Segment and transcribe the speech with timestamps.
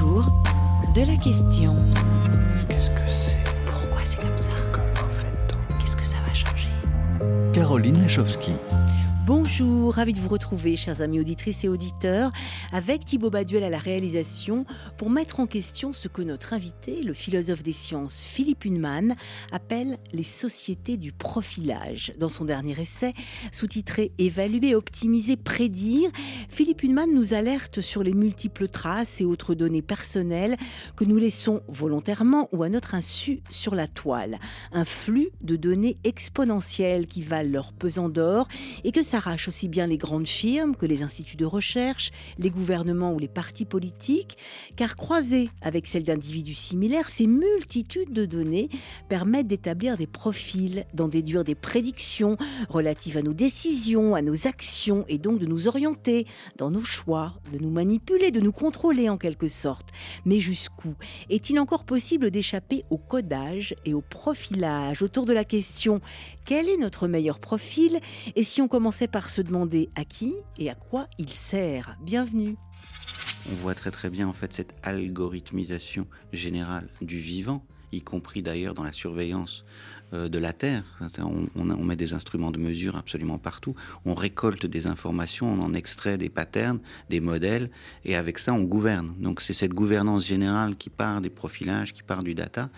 [0.00, 0.24] autour
[0.94, 1.74] de la question.
[2.68, 6.70] Qu'est-ce que c'est Pourquoi c'est comme ça Comment fait-on Qu'est-ce que ça va changer?
[7.52, 8.52] Caroline Lachowski.
[9.28, 12.32] Bonjour, ravi de vous retrouver, chers amis auditrices et auditeurs,
[12.72, 14.64] avec Thibaut Baduel à la réalisation
[14.96, 19.16] pour mettre en question ce que notre invité, le philosophe des sciences Philippe Hunman,
[19.52, 22.14] appelle les sociétés du profilage.
[22.18, 23.12] Dans son dernier essai,
[23.52, 26.08] sous-titré Évaluer, optimiser, prédire,
[26.48, 30.56] Philippe Hunman nous alerte sur les multiples traces et autres données personnelles
[30.96, 34.38] que nous laissons volontairement ou à notre insu sur la toile.
[34.72, 38.48] Un flux de données exponentielles qui valent leur pesant d'or
[38.84, 39.02] et que
[39.46, 43.64] aussi bien les grandes firmes que les instituts de recherche, les gouvernements ou les partis
[43.64, 44.38] politiques,
[44.76, 48.68] car croisées avec celles d'individus similaires, ces multitudes de données
[49.08, 52.36] permettent d'établir des profils, d'en déduire des prédictions
[52.68, 56.26] relatives à nos décisions, à nos actions et donc de nous orienter
[56.56, 59.88] dans nos choix, de nous manipuler, de nous contrôler en quelque sorte.
[60.24, 60.94] Mais jusqu'où
[61.30, 65.02] Est-il encore possible d'échapper au codage et au profilage?
[65.02, 66.00] Autour de la question
[66.48, 68.00] quel est notre meilleur profil?
[68.34, 72.56] Et si on commençait par se demander à qui et à quoi il sert Bienvenue.
[73.50, 78.74] On voit très très bien en fait cette algorithmisation générale du vivant, y compris d'ailleurs
[78.74, 79.64] dans la surveillance
[80.12, 80.84] euh, de la Terre.
[81.56, 83.74] On, met des instruments de mesure absolument partout.
[84.04, 87.70] On récolte des informations, on en extrait des patterns, des modèles,
[88.04, 89.14] et avec ça on gouverne.
[89.18, 92.68] Donc c'est cette gouvernance générale qui part des profilages, qui part du data,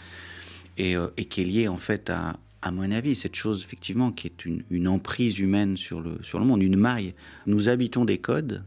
[0.76, 4.12] et, euh, et qui est liée en fait à, à mon avis, cette chose, effectivement,
[4.12, 7.14] qui est une, emprise humaine sur le, monde, une maille.
[7.46, 8.64] Nous habitons des codes,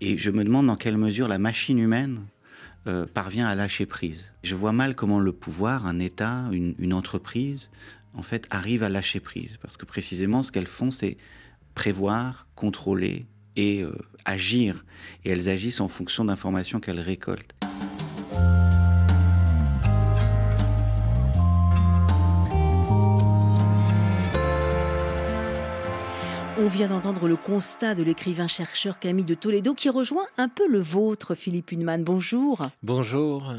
[0.00, 2.20] et je me demande dans quelle mesure la machine humaine
[2.86, 4.24] euh, parvient à lâcher prise.
[4.42, 7.68] Je vois mal comment le pouvoir, un État, une, une entreprise,
[8.14, 9.58] en fait, arrive à lâcher prise.
[9.62, 11.16] Parce que précisément, ce qu'elles font, c'est
[11.74, 13.92] prévoir, contrôler et euh,
[14.24, 14.84] agir.
[15.24, 17.54] Et elles agissent en fonction d'informations qu'elles récoltent.
[26.70, 31.34] Vient d'entendre le constat de l'écrivain-chercheur Camille de Toledo qui rejoint un peu le vôtre,
[31.34, 32.04] Philippe Hunman.
[32.04, 32.60] Bonjour.
[32.84, 33.54] Bonjour.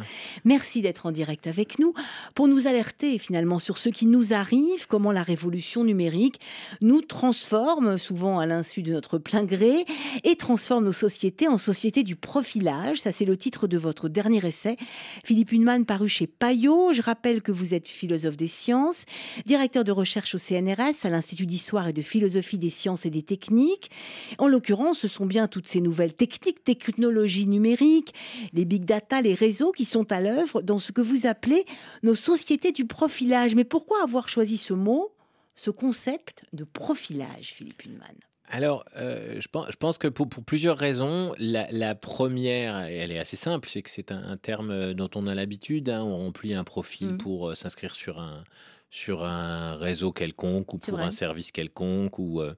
[0.46, 1.94] Merci d'être en direct avec nous
[2.36, 6.40] pour nous alerter finalement sur ce qui nous arrive, comment la révolution numérique
[6.80, 9.84] nous transforme, souvent à l'insu de notre plein gré,
[10.24, 13.02] et transforme nos sociétés en sociétés du profilage.
[13.02, 14.78] Ça, c'est le titre de votre dernier essai.
[15.26, 16.94] Philippe Hunman, paru chez Payot.
[16.94, 19.04] Je rappelle que vous êtes philosophe des sciences,
[19.46, 23.24] directeur de recherche au CNRS, à l'Institut d'histoire et de philosophie des sciences et des
[23.24, 23.92] techniques.
[24.38, 28.14] En l'occurrence, ce sont bien toutes ces nouvelles techniques, technologies numériques,
[28.54, 31.66] les big data, les réseaux qui sont à l'œuvre dans ce que vous appelez
[32.04, 33.56] nos sociétés du profilage.
[33.56, 35.14] Mais pourquoi avoir choisi ce mot,
[35.56, 38.16] ce concept de profilage, Philippe Hunman
[38.54, 42.98] alors, euh, je, pense, je, pense, que pour, pour plusieurs raisons, la, la, première, et
[42.98, 45.90] elle est assez simple, c'est que c'est un, un, terme dont on a l'habitude.
[45.90, 47.18] Hein, on remplit un profil mmh.
[47.18, 48.44] pour euh, s'inscrire sur un,
[48.92, 52.20] sur un réseau quelconque ou pour un service quelconque.
[52.20, 52.54] Ou, euh,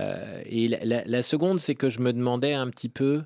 [0.00, 3.22] euh, et la, la, la seconde, c'est que je me demandais un petit peu,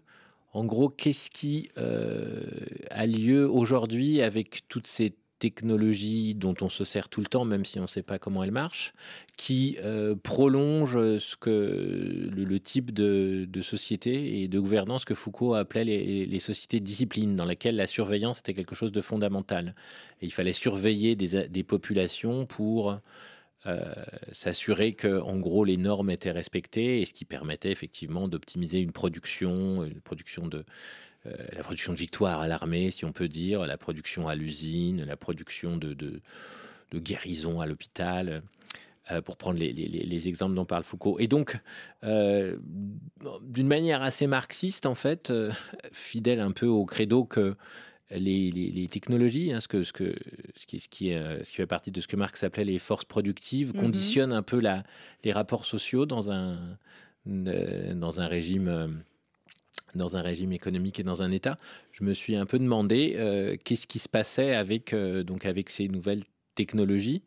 [0.53, 2.43] en gros, qu'est-ce qui euh,
[2.91, 7.65] a lieu aujourd'hui avec toutes ces technologie dont on se sert tout le temps, même
[7.65, 8.93] si on ne sait pas comment elle marche,
[9.37, 15.84] qui euh, prolonge ce que le, type de, société et de gouvernance que Foucault appelait
[15.84, 19.75] les, les sociétés de discipline, dans laquelle la surveillance était quelque chose de fondamental.
[20.21, 22.98] Il fallait surveiller des, populations pour
[23.66, 23.94] euh,
[24.32, 28.93] s'assurer que, en gros, les normes étaient respectées et ce qui permettait effectivement d'optimiser une
[28.93, 30.62] production, une production de euh,
[31.24, 35.16] la production de victoire à l'armée, si on peut dire, la production à l'usine, la
[35.16, 36.20] production de, de,
[36.92, 38.42] de guérison à l'hôpital.
[39.10, 41.18] Euh, pour prendre les, les, les, exemples dont parle Foucault.
[41.18, 41.58] Et donc,
[42.04, 42.58] euh,
[43.40, 45.50] d'une manière assez marxiste, en fait, euh,
[45.92, 47.56] fidèle un peu au credo que
[48.10, 50.14] les, les technologies, hein, ce, que, ce, que,
[50.56, 52.78] ce, qui, ce, qui, euh, ce qui fait partie de ce que Marx appelait les
[52.78, 53.80] forces productives, -hmm.
[53.80, 54.84] conditionnent un peu la,
[55.24, 56.58] les rapports sociaux dans un,
[57.24, 59.02] dans un régime
[59.94, 61.57] dans un régime économique et dans un État,
[61.92, 65.71] je me suis un peu demandé euh, qu'est-ce qui se passait avec, euh, donc avec
[65.71, 66.22] ces nouvelles
[66.54, 67.22] technologies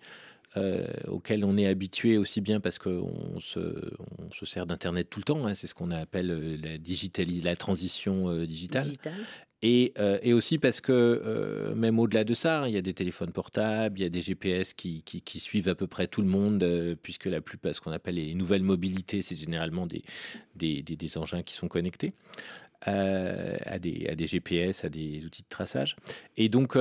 [0.58, 3.60] euh, auxquelles on est habitué aussi bien parce qu'on se,
[4.20, 6.78] on se sert d'Internet tout le temps, hein, c'est ce qu'on appelle la,
[7.44, 8.86] la transition digitale.
[8.86, 9.14] Digital.
[9.64, 12.94] Et, euh, et, aussi parce que euh, même au-delà de ça, il y a des
[12.94, 16.22] téléphones portables, il y a des GPS qui, qui, qui suivent à peu près tout
[16.22, 20.04] le monde, euh, puisque la plupart, ce qu'on appelle les nouvelles mobilités, c'est généralement des,
[20.56, 22.14] des, des, des, engins qui sont connectés
[22.84, 25.96] à des, à, des, GPS, à des outils de traçage.
[26.36, 26.76] Et donc,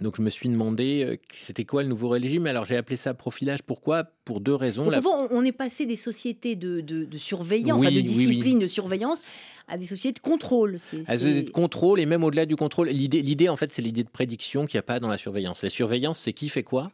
[0.00, 2.46] donc je me suis demandé c'était quoi le nouveau régime?
[2.46, 3.64] Alors j'ai appelé ça profilage.
[3.64, 4.04] Pourquoi?
[4.24, 4.82] Pour deux raisons.
[4.84, 5.00] Donc, la...
[5.04, 8.58] on est passé des sociétés de, de, de surveillance, oui, enfin de discipline oui, oui.
[8.60, 9.20] de surveillance
[9.68, 10.78] à des sociétés de contrôle.
[10.78, 12.88] C'est- À des sociétés de contrôle et même au-delà du contrôle.
[12.88, 15.62] L'idée, l'idée en fait, c'est l'idée de prédiction qu'il n'y a pas dans la surveillance.
[15.62, 16.90] La surveillance, c'est qui fait quoi,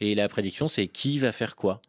[0.00, 1.80] et la prédiction, c'est qui va faire quoi.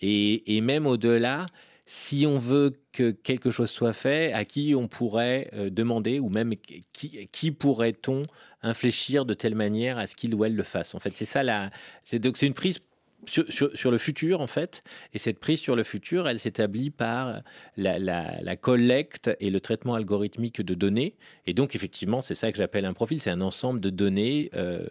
[0.00, 1.46] Et, et même au-delà,
[1.86, 6.28] si on veut que quelque chose soit fait, à qui on pourrait euh, demander, ou
[6.28, 6.54] même
[6.92, 8.24] qui, qui pourrait-on
[8.62, 10.94] infléchir de telle manière à ce qu'il ou elle le fasse.
[10.94, 11.70] En fait, c'est ça la,
[12.04, 12.78] c'est donc c'est une prise
[13.26, 14.82] sur, le futur, en fait.
[15.12, 17.42] Et cette prise sur le futur, elle s'établit par
[17.76, 21.14] la collecte et le traitement algorithmique de données.
[21.46, 23.20] Et donc, effectivement, c'est ça que j'appelle un profil.
[23.20, 24.86] C'est un ensemble de données euh,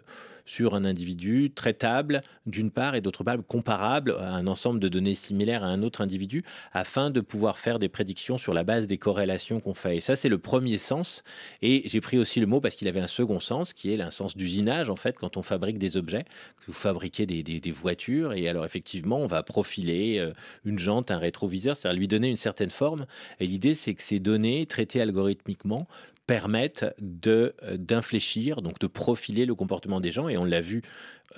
[0.48, 5.14] sur un individu traitable, d'une part, et d'autre part, comparable à un ensemble de données
[5.14, 6.42] similaires à un autre individu,
[6.72, 9.98] afin de pouvoir faire des prédictions sur la base des corrélations qu'on fait.
[9.98, 11.22] Et ça, c'est le premier sens.
[11.60, 14.10] Et j'ai pris aussi le mot parce qu'il avait un second sens, qui est un
[14.10, 16.24] sens d'usinage, en fait, quand on fabrique des objets.
[16.66, 20.32] Vous fabriquez des, des- voitures, et alors, effectivement, on va profiler euh,
[20.64, 23.04] une jante, un rétroviseur, c'est-à-dire lui donner une certaine forme.
[23.40, 25.86] Et l'idée, c'est que ces données traitées algorithmiquement
[26.28, 30.28] permettent de euh, d'infléchir, donc de profiler le comportement des gens.
[30.28, 30.82] Et on l'a vu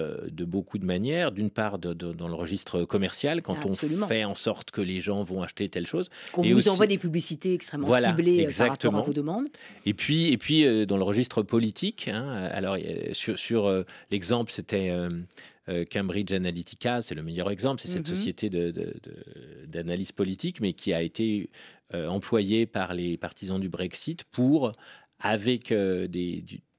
[0.00, 1.30] euh, de beaucoup de manières.
[1.32, 4.04] D'une part, de- de- dans le registre commercial, quand Absolument.
[4.06, 6.10] on fait en sorte que les gens vont acheter telle chose.
[6.32, 8.98] Qu'on vous aussi- envoie des publicités extrêmement Voilà, ciblées euh, par rapport exactement.
[9.02, 9.46] à vos demandes.
[9.86, 12.76] Et puis, et puis euh, dans le registre politique, hein, alors
[13.12, 14.92] sur, sur, euh, l'exemple, c'était
[15.92, 18.14] Cambridge Analytica, c'est le meilleur exemple, c'est cette Mhm.
[18.16, 18.50] société
[19.68, 21.48] d'analyse politique, mais qui a été
[21.94, 24.72] employée par les partisans du Brexit pour,
[25.18, 26.06] avec euh,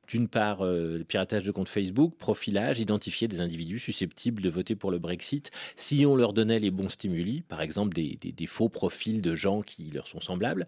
[0.08, 4.76] d'une part, euh, le piratage de comptes Facebook, profilage, identifier des individus susceptibles de voter
[4.76, 8.68] pour le Brexit si on leur donnait les bons stimuli, par exemple des- des faux
[8.70, 10.68] profils de gens qui leur sont semblables.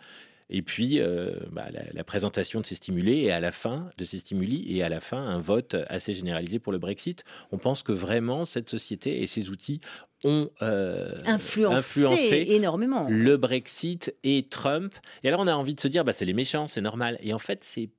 [0.54, 4.04] Et puis, euh, bah, la, la présentation de ces stimulés et à la fin de
[4.06, 7.24] ces stimuli et à la fin un vote assez généralisé pour le Brexit.
[7.52, 9.82] On pense que vraiment cette société et ces outils
[10.24, 13.08] ont euh, Influencé, influencé énormément.
[13.10, 14.94] le Brexit et Trump.
[15.24, 17.18] Et alors on a envie de se dire, bah, c'est les méchants, c'est normal.
[17.22, 17.90] Et en fait, c'est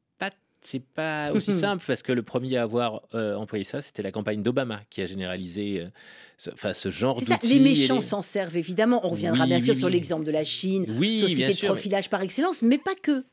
[0.66, 4.10] c'est pas aussi simple parce que le premier à avoir euh, employé ça, c'était la
[4.10, 5.88] campagne d'Obama qui a généralisé euh,
[6.38, 7.46] ce, enfin, ce genre d'outils.
[7.54, 9.00] les méchants s'en servent évidemment.
[9.04, 11.68] On reviendra Oui, bien oui, sûr sur l'exemple de la Chine, Oui, société de sûr.
[11.68, 13.24] profilage par excellence, mais pas que.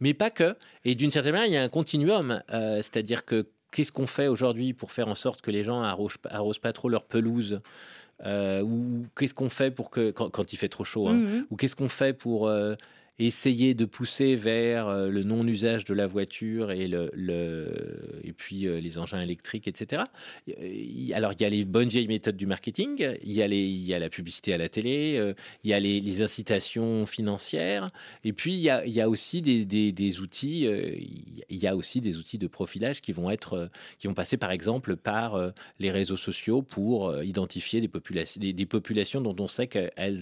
[0.00, 0.54] Mais pas que.
[0.84, 2.42] Et d'une certaine manière, il y a un continuum.
[2.52, 6.16] euh, C'est-à-dire que qu'est-ce qu'on fait aujourd'hui pour faire en sorte que les gens arrosent,
[6.28, 7.60] arrosent pas trop leur pelouse
[8.26, 11.46] Ou qu'est-ce qu'on fait pour que, quand, quand il fait trop chaud, hein, Mhm.
[11.50, 12.50] ou qu'est-ce qu'on fait pour
[13.26, 17.10] essayer de pousser vers euh, le non-usage de la voiture et, le,
[18.24, 20.04] et puis euh, les engins électriques, etc.
[21.14, 23.84] Alors, il y a les bonnes vieilles méthodes du marketing, il y a, les, il
[23.84, 25.34] y a la publicité à la télé, euh,
[25.64, 27.90] il y a les, les incitations financières,
[28.24, 30.66] et puis il y a, il y a aussi des, des- des outils,
[31.48, 34.50] il y a aussi des outils de profilage qui vont être, qui vont passer par
[34.50, 39.66] exemple par les réseaux sociaux pour identifier des populations, des, des populations dont on sait
[39.66, 40.20] qu'elles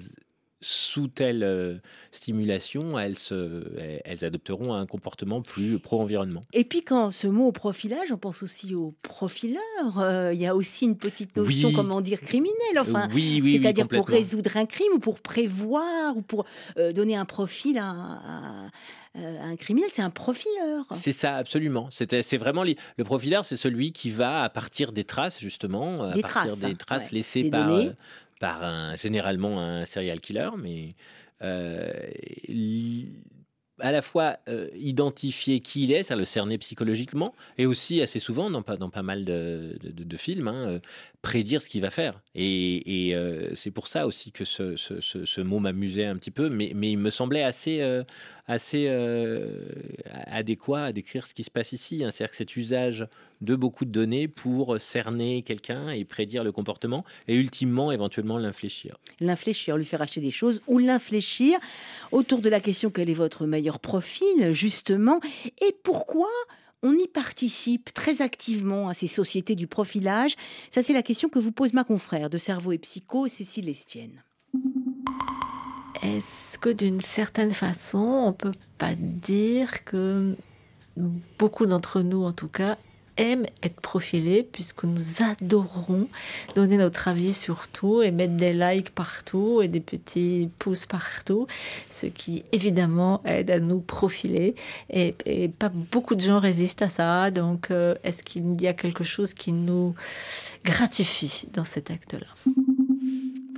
[0.61, 1.77] sous telle euh,
[2.11, 6.43] stimulation, elles, se, elles- elles adopteront un comportement plus pro-environnement.
[6.53, 9.63] Et puis quand ce mot profilage, on pense aussi aux profileurs.
[9.99, 11.75] Euh, Il y a aussi une petite notion, Oui.
[11.75, 12.79] comment dire, criminelle.
[12.79, 16.45] Enfin, oui, oui, oui, c'est-à-dire pour résoudre un crime ou pour prévoir ou pour
[16.77, 18.67] euh, donner un profil à, à-
[19.15, 20.85] à un criminel, c'est un profileur.
[20.95, 21.89] C'est ça, absolument.
[21.91, 26.21] C'est vraiment le profileur, c'est celui qui va à partir des traces justement, à Des
[26.21, 27.17] partir traces, des hein, traces ouais.
[27.17, 27.85] laissées Des par euh,
[28.40, 30.90] par généralement un serial killer, mais
[31.43, 31.93] euh,
[33.81, 38.18] à la fois euh, identifier qui il est, c'est-à-dire le cerner psychologiquement, et aussi assez
[38.18, 39.78] souvent, dans pas, mal de,
[40.16, 40.80] films, hein, euh,
[41.23, 42.21] prédire ce qu'il va faire.
[42.35, 43.14] Et,
[43.54, 47.45] c'est pour ça aussi que ce, mot m'amusait un petit peu, mais, il me semblait
[47.45, 48.02] assez,
[48.49, 49.67] assez euh,
[50.26, 52.02] adéquat à décrire ce qui se passe ici.
[52.02, 52.11] hein.
[52.11, 53.07] C'est-à-dire que cet usage
[53.40, 58.97] de beaucoup de données pour cerner quelqu'un et prédire le comportement, et ultimement, éventuellement, l'infléchir.
[59.21, 61.59] L'infléchir, lui faire acheter des choses ou l'infléchir
[62.11, 65.21] autour de la question quel est votre meilleur profil, justement,
[65.62, 66.28] et pourquoi
[66.83, 70.35] on y participe très activement à ces sociétés du profilage?
[70.71, 74.23] Ça, c'est la question que vous pose ma confrère de Cerveau et Psycho, Cécile Lestienne.
[76.02, 80.37] Est-ce que d'une certaine façon, on peut pas dire que
[81.38, 82.76] beaucoup d'entre nous, en tout cas,
[83.19, 86.09] aiment être profilés puisque nous adorons
[86.55, 91.47] donner notre avis sur tout et mettre des likes partout et des petits pouces partout,
[91.90, 94.55] ce qui évidemment aide à nous profiler
[94.90, 95.14] et,
[95.59, 97.31] pas beaucoup de gens résistent à ça.
[97.31, 99.95] Donc, euh, est-ce qu'il y a quelque chose qui nous
[100.64, 102.26] gratifie dans cet acte-là?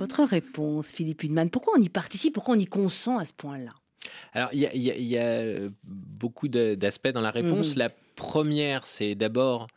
[0.01, 3.75] Votre réponse, Philippe Hudman, pourquoi on y participe, pourquoi on y consent à ce point-là?
[4.33, 7.73] Alors, il y a, y y euh, beaucoup d'aspects dans la réponse.
[7.73, 7.77] Mhm.
[7.77, 9.67] La première, c'est d'abord,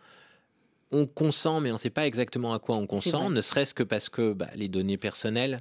[0.93, 3.83] on consent, mais on ne sait pas exactement à quoi on consent, ne serait-ce que
[3.83, 5.61] parce que bah, les données personnelles,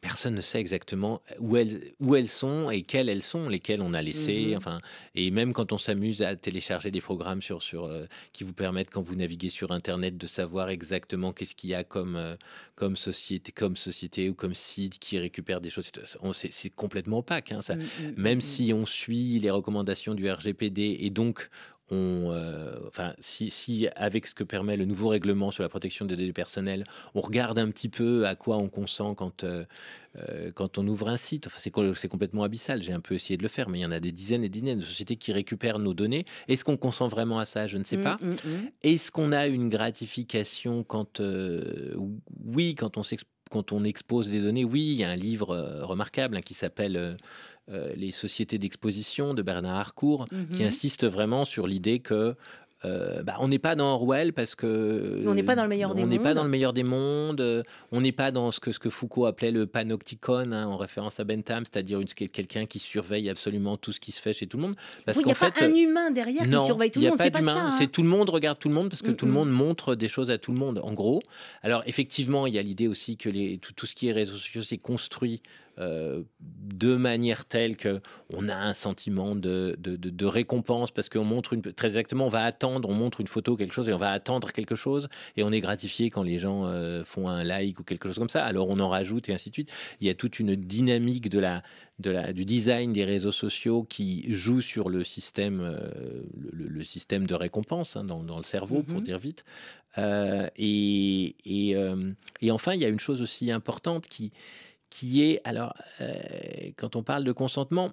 [0.00, 3.94] personne ne sait exactement où elles, où elles sont et quelles elles sont, lesquelles on
[3.94, 4.48] a laissées.
[4.50, 4.56] Mhm.
[4.56, 4.80] Enfin,
[5.14, 8.90] et même quand on s'amuse à télécharger des programmes sur, sur, euh, qui vous permettent,
[8.90, 12.36] quand vous naviguez sur Internet, de savoir exactement qu'est-ce qu'il y a comme, euh,
[12.74, 15.90] comme, société, comme société ou comme site qui récupère des choses.
[16.32, 17.52] C'est complètement opaque.
[17.52, 17.76] hein, ça.
[17.76, 21.48] Mm, mm, Même mm, si on suit les recommandations du RGPD et donc
[21.90, 26.04] on, euh, enfin, si, si avec ce que permet le nouveau règlement sur la protection
[26.06, 29.64] des données personnelles, on regarde un petit peu à quoi on consent quand, euh,
[30.16, 32.82] euh, quand on ouvre un site, enfin, c'est co- c'est complètement abyssal.
[32.82, 34.48] J'ai un peu essayé de le faire, mais il y en a des dizaines et
[34.48, 36.24] des dizaines de sociétés qui récupèrent nos données.
[36.48, 37.66] Est-ce qu'on consent vraiment à ça?
[37.66, 38.18] Je ne sais mm, pas.
[38.20, 38.70] mm, mm.
[38.82, 41.94] Est-ce qu'on a une gratification quand euh,
[42.44, 45.50] oui, quand on s'ex- quand on expose des données, oui, il y a un livre
[45.50, 47.14] euh, remarquable hein, qui s'appelle euh,
[47.70, 50.68] euh, Les sociétés d'exposition de Bernard Harcourt, qui Mhm.
[50.68, 52.36] insiste vraiment sur l'idée que
[52.84, 55.94] euh, bah, on n'est pas dans Orwell parce que On n'est pas dans le meilleur
[55.94, 56.34] des on n'est pas mondes.
[56.36, 59.26] dans le meilleur des mondes, euh, on n'est pas dans ce que, ce que Foucault
[59.26, 62.00] appelait le panopticon hein, en référence à Bentham, c'est-à-dire
[62.32, 64.76] quelqu'un qui surveille absolument tout ce qui se fait chez tout le monde.
[65.04, 67.00] Parce Oui, Il n'y qu'en a fait, pas un humain derrière non, qui surveille tout
[67.00, 67.18] le monde.
[67.20, 67.64] C'est pas ça.
[67.66, 67.70] hein.
[67.70, 69.34] C'est tout le monde regarde tout le monde parce que Mm, tout le mm.
[69.34, 70.80] monde montre des choses à tout le monde.
[70.82, 71.22] En gros,
[71.62, 74.36] alors effectivement, il y a l'idée aussi que les, tout, tout ce qui est réseaux
[74.36, 75.42] sociaux c'est construit
[75.80, 78.00] euh, de manière telle que
[78.32, 82.26] on a un sentiment de, de, de- de récompense parce qu'on montre une très exactement,
[82.26, 85.08] on va attendre, on montre une photo quelque chose et on va attendre quelque chose
[85.36, 88.28] et on est gratifié quand les gens euh, font un like ou quelque chose comme
[88.28, 88.44] ça.
[88.44, 89.72] Alors on en rajoute et ainsi de suite.
[90.00, 91.62] Il y a toute une dynamique de la
[91.98, 96.82] de la, du design des réseaux sociaux qui joue sur le système, euh, le, le
[96.84, 99.02] système de récompense hein, dans, dans le cerveau, pour Mhm.
[99.04, 99.44] dire vite.
[99.98, 102.10] Euh, et, et, euh,
[102.40, 104.32] et enfin, il y a une chose aussi importante qui,
[104.90, 106.12] qui est, alors, euh,
[106.76, 107.92] quand on parle de consentement,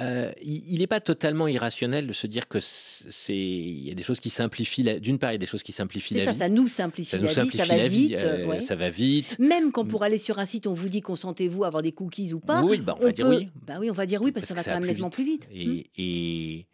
[0.00, 4.02] euh, il n'est pas totalement irrationnel de se dire que c'est il y a des
[4.02, 6.38] choses qui simplifient d'une part il y a des choses qui simplifient la ça, vie
[6.38, 8.12] ça nous simplifie ça nous la vie, simplifie ça va vie vite.
[8.22, 8.60] euh, ouais.
[8.62, 11.66] ça va vite Même quand pour aller sur un site, on vous dit consentez-vous à
[11.66, 12.62] avoir des cookies ou pas.
[12.62, 14.54] oui bah, on, va dire oui Bah oui, on va dire oui parce, que ça
[14.54, 15.14] va quand même plus nettement vite.
[15.14, 15.48] plus vite.
[15.52, 15.80] Et, Hmm.
[15.98, 16.66] et,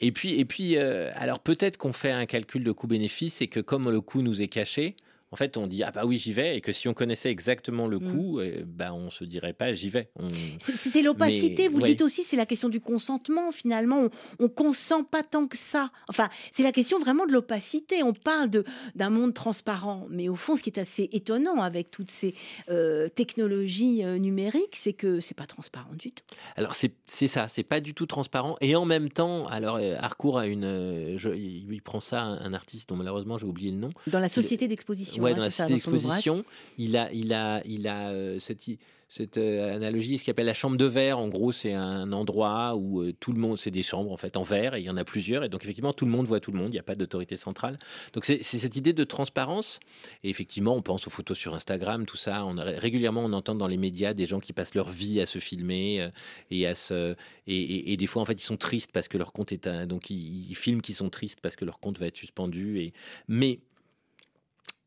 [0.00, 3.60] et puis, et puis euh, alors peut-être qu'on fait un calcul de coût-bénéfice et que
[3.60, 4.96] comme le coût nous est caché,
[5.32, 7.86] en fait, on dit ah bah oui j'y vais et que si on connaissait exactement
[7.86, 8.12] le Mm.
[8.12, 10.10] coût, euh, bah on se dirait pas j'y vais.
[10.18, 10.28] On-
[10.60, 14.08] C'est- l'opacité, Mais, vous le dites aussi, c'est la question du consentement finalement.
[14.38, 15.90] On, on consent pas tant que ça.
[16.08, 18.02] Enfin, c'est la question vraiment de l'opacité.
[18.02, 18.64] On parle de-
[18.94, 22.34] d'un monde transparent, mais au fond, ce qui est assez étonnant avec toutes ces
[22.68, 26.24] euh, technologies euh, numériques, c'est que c'est pas transparent du tout.
[26.56, 29.94] Alors c'est c'est ça, c'est pas du tout transparent et en même temps, alors euh,
[29.98, 33.70] Harcourt a une, euh, je- il il prend ça un artiste dont malheureusement j'ai oublié
[33.70, 33.90] le nom.
[34.06, 35.68] Dans la société d'exposition, Ouais, hein, dans la ouvrage.
[35.68, 36.44] d'exposition,
[36.78, 38.64] il a, il a, il a euh, cette,
[39.08, 41.18] cette euh, analogie, ce qu'il appelle la chambre de verre.
[41.20, 44.36] En gros, c'est un endroit où euh, tout le monde, c'est des chambres en fait
[44.36, 46.40] en verre, et il y en a plusieurs, et donc effectivement tout le monde voit
[46.40, 46.70] tout le monde.
[46.70, 47.78] Il n'y a pas d'autorité centrale.
[48.14, 49.78] Donc c'est cette idée de transparence.
[50.24, 52.44] Et effectivement, on pense aux photos sur Instagram, tout ça.
[52.44, 55.38] On régulièrement, on entend dans les médias des gens qui passent leur vie à se
[55.38, 56.08] filmer euh,
[56.50, 57.14] et à se,
[57.46, 59.68] et, et- et des fois en fait ils sont tristes parce que leur compte est
[59.68, 62.80] un, donc ils, ils filment qu'ils sont tristes parce que leur compte va être suspendu.
[62.80, 62.92] Et
[63.28, 63.60] mais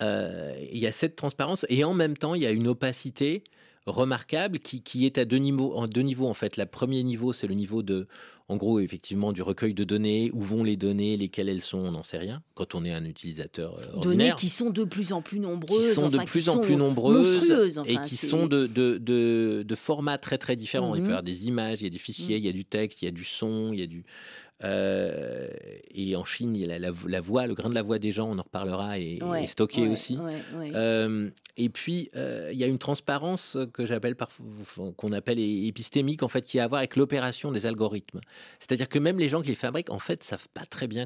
[0.01, 3.43] il y a cette transparence et en même temps il y a une opacité
[3.85, 6.57] remarquable qui, qui est à deux niveaux en deux niveaux en fait.
[6.57, 8.07] Le premier niveau c'est le niveau de
[8.47, 11.91] en gros effectivement du recueil de données, où vont les données, lesquelles elles sont, on
[11.91, 14.35] n'en sait rien quand on est un utilisateur euh, Données ordinaire.
[14.35, 16.75] qui sont de plus en plus qui nombreuses, sont de enfin, qui plus en plus
[16.75, 17.51] nombreuses
[17.85, 20.95] et qui sont de, de, de, de formats très très différents.
[20.95, 21.11] Il peut y Mhm.
[21.11, 23.07] avoir des images, il y a des fichiers, il y a du texte, il y
[23.07, 24.03] a du son, il y a du
[24.63, 25.47] euh,
[25.91, 28.37] et en Chine, la, la- la voix, le grain de la voix des gens, on
[28.37, 30.17] en reparlera, est, Ouais, est stocké ouais, aussi.
[30.17, 30.71] ouais.
[30.75, 34.15] Euh, et puis, euh, il y a une transparence que j'appelle
[34.97, 38.19] qu'on appelle épistémique, en fait, qui a à voir avec l'opération des algorithmes.
[38.59, 41.05] C'est-à-dire que même les gens qui les fabriquent, en fait, savent pas très bien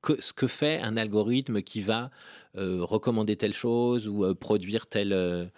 [0.00, 2.10] que- ce que fait un algorithme qui va
[2.54, 5.50] recommander telle chose ou produire tel.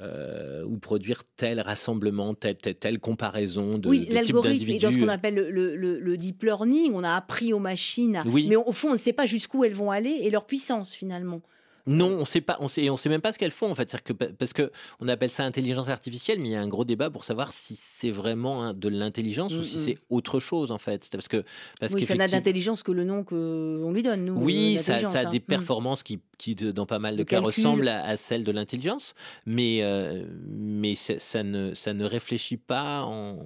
[0.00, 4.92] Euh, ou produire tel rassemblement, telle, telle, telle comparaison de, oui, de l'algorithme est dans
[4.92, 6.92] ce qu'on appelle le, le- le- le deep learning.
[6.94, 8.46] On a appris aux machines, Oui.
[8.48, 11.40] mais au fond, on ne sait pas jusqu'où elles vont aller et leur puissance finalement.
[11.88, 14.00] Non, on sait pas, on sait, on sait même pas ce qu'elles font en fait.
[14.02, 17.10] Que parce que on appelle ça intelligence artificielle, mais il y a un gros débat
[17.10, 19.82] pour savoir si c'est vraiment de l'intelligence ou si Mm, mm.
[19.84, 21.08] c'est autre chose en fait.
[21.10, 21.42] Parce que
[21.80, 24.34] parce oui, ça n'a d'intelligence que le nom qu'on lui donne, nous.
[24.34, 25.30] Oui, euh, ça, a hein.
[25.30, 25.42] des Mm.
[25.42, 26.20] performances qui,
[26.54, 27.46] dans pas mal de Le cas, calcul.
[27.46, 29.14] ressemblent à, à celles de l'intelligence,
[29.46, 33.38] mais, euh, mais ça, ça ne, ça ne réfléchit pas en,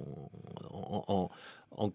[0.71, 1.29] en, en-
[1.77, 1.91] en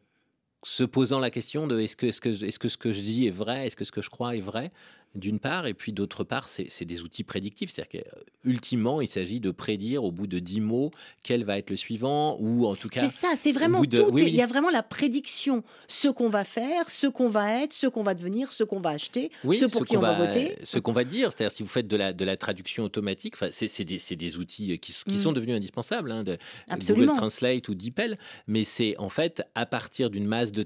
[0.64, 2.92] se posant la question de est-ce que, est -ce que, est -ce que ce que
[2.92, 4.72] je dis est vrai, est-ce que ce que je crois est vrai?
[5.14, 7.70] D'une part, et puis d'autre part, c'est des outils prédictifs.
[7.72, 8.02] C'est-à-dire
[8.44, 10.90] qu'ultimement, il s'agit de prédire au bout de dix mots
[11.22, 13.00] quel va être le suivant, ou en tout cas.
[13.00, 14.18] C'est ça, c'est vraiment tout.
[14.18, 17.86] Il y a vraiment la prédiction, ce qu'on va faire, ce qu'on va être, ce
[17.86, 20.56] qu'on va devenir, ce qu'on va acheter, ce pour qui on va, voter.
[20.62, 23.84] Ce qu'on va dire, c'est-à-dire si vous faites de la, de la traduction automatique, c'est
[23.84, 25.34] des, des, outils qui, qui sont mm.
[25.34, 26.38] devenus indispensables, hein, de
[26.68, 30.62] Google Translate ou DeepL, mais c'est en fait à partir d'une masse de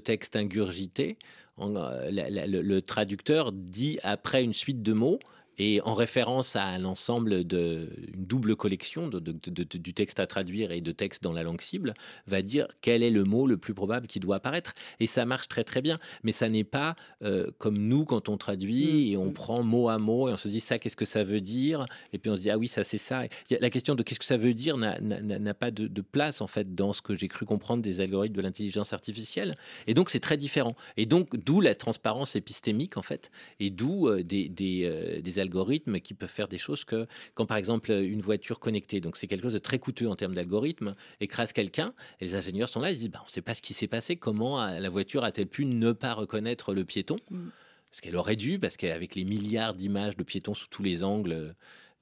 [1.59, 5.19] euh, le, traducteur dit après une suite de mots
[5.57, 10.91] et en référence à l'ensemble d'une double collection de, du texte à traduire et de
[10.91, 11.93] texte dans la langue cible,
[12.27, 14.73] va dire quel est le mot le plus probable qui doit apparaître.
[14.99, 15.97] Et ça marche très très bien.
[16.23, 19.33] Mais ça n'est pas euh, comme nous quand on traduit mmh, et on mmh.
[19.33, 21.85] prend mot à mot et on se dit ça, qu'est-ce que ça veut dire?
[22.11, 23.23] Et puis on se dit ah oui, ça c'est ça.
[23.49, 26.91] La question de qu'est-ce que ça veut dire n'a pas de, place en fait dans
[26.91, 29.55] ce que j'ai cru comprendre des algorithmes de l'intelligence artificielle.
[29.87, 30.75] Et donc c'est très différent.
[30.97, 35.39] Et donc d'où la transparence épistémique en fait, et d'où euh, des, des, euh, des
[35.43, 39.27] algorithmes qui peuvent faire des choses que quand par exemple une voiture connectée, donc c'est
[39.27, 42.91] quelque chose de très coûteux en termes d'algorithme, écrase quelqu'un, et les ingénieurs sont là,
[42.91, 45.47] ils disent bah, on ne sait pas ce qui s'est passé, comment la voiture a-t-elle
[45.47, 47.17] pu ne pas reconnaître le piéton?
[47.29, 47.49] Mm.
[47.89, 51.53] Parce qu'elle aurait dû, parce qu'avec les milliards d'images de piétons sous tous les angles,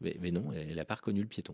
[0.02, 1.54] mais, non, elle n'a pas reconnu le piéton.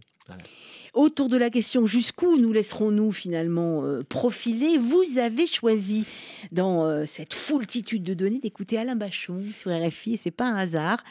[0.94, 6.06] Autour de la question jusqu'où nous laisserons-nous finalement euh, profiler, vous avez choisi
[6.52, 10.56] dans euh, cette foultitude de données d'écouter Alain Bachon sur RFI, et c'est pas un
[10.56, 11.04] hasard.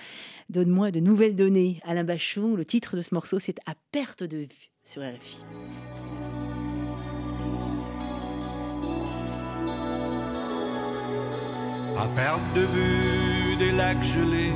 [0.51, 1.81] Donne-moi de nouvelles données.
[1.85, 5.43] Alain Bachon, le titre de ce morceau, c'est À perte de vue sur RFI.
[11.99, 14.53] À perte de vue des lacs gelés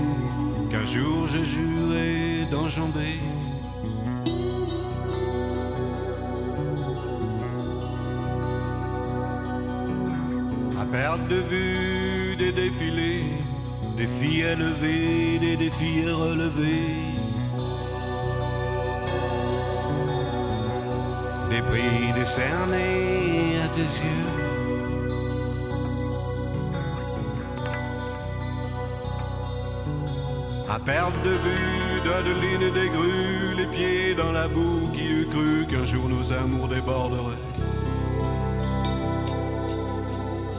[0.71, 2.57] qu'un jour j'ai juré À
[10.90, 13.38] perte de vue des défilés,
[13.97, 17.14] des filles élevées, des défis relevés.
[21.50, 24.26] Des prix décernés à tes yeux.
[30.69, 35.26] À perte de vue d'Adeline et des grues, les pieds dans la boue qui eût
[35.26, 37.45] cru qu'un jour nos amours déborderaient.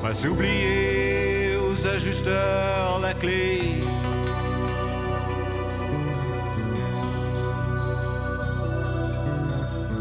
[0.01, 3.81] Face oublier aux ajusteurs la clé.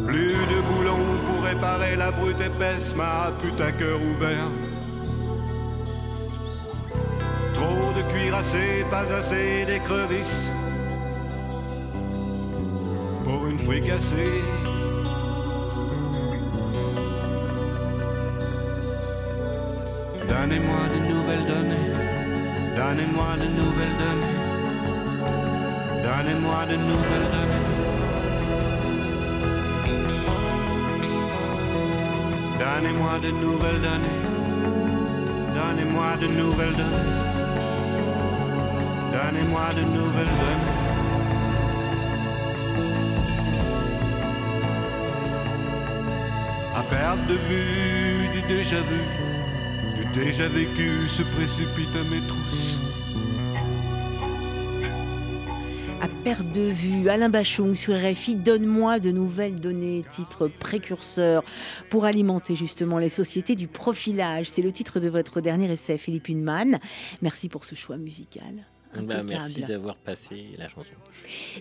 [0.06, 4.50] Plus de boulons pour réparer la brute épaisse, ma pute à cœur ouvert.
[8.12, 10.50] cuirassé, pas assez d'écrevisses
[13.72, 14.42] une fricassée.
[20.28, 21.92] Donnez-moi de nouvelles données,
[22.76, 24.36] donnez-moi de nouvelles données,
[26.04, 27.66] donnez-moi de nouvelles données.
[32.58, 34.20] Donnez-moi de nouvelles données,
[35.54, 37.20] donnez-moi de nouvelles données.
[39.12, 40.79] Donnez-moi de nouvelles données.
[46.90, 49.00] Perte de vue du déjà vu,
[49.96, 52.80] du déjà vécu se précipite à mes trousses.
[56.00, 61.44] À perte de vue, Alain Bachung sur RFI, donne-moi de nouvelles données, titre précurseur
[61.90, 64.50] pour alimenter justement les sociétés du profilage.
[64.50, 66.80] C'est le titre de votre dernier essai, Philippe Hunman.
[67.22, 68.64] Merci pour ce choix musical.
[68.92, 70.90] Bah, merci d'avoir passé la chanson.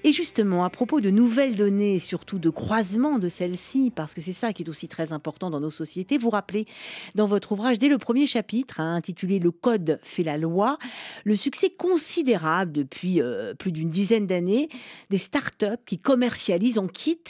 [0.04, 4.34] Et justement, à propos de nouvelles données, surtout de croisement de celles-ci, parce que c'est
[4.34, 6.66] ça qui est aussi très important dans nos sociétés, vous rappelez
[7.14, 10.80] dans votre ouvrage, dès le premier chapitre, hein, intitulé Le Code fait la loi,
[11.24, 14.70] le succès considérable depuis euh, plus d'une dizaine d'années
[15.10, 17.22] des startups qui commercialisent en kit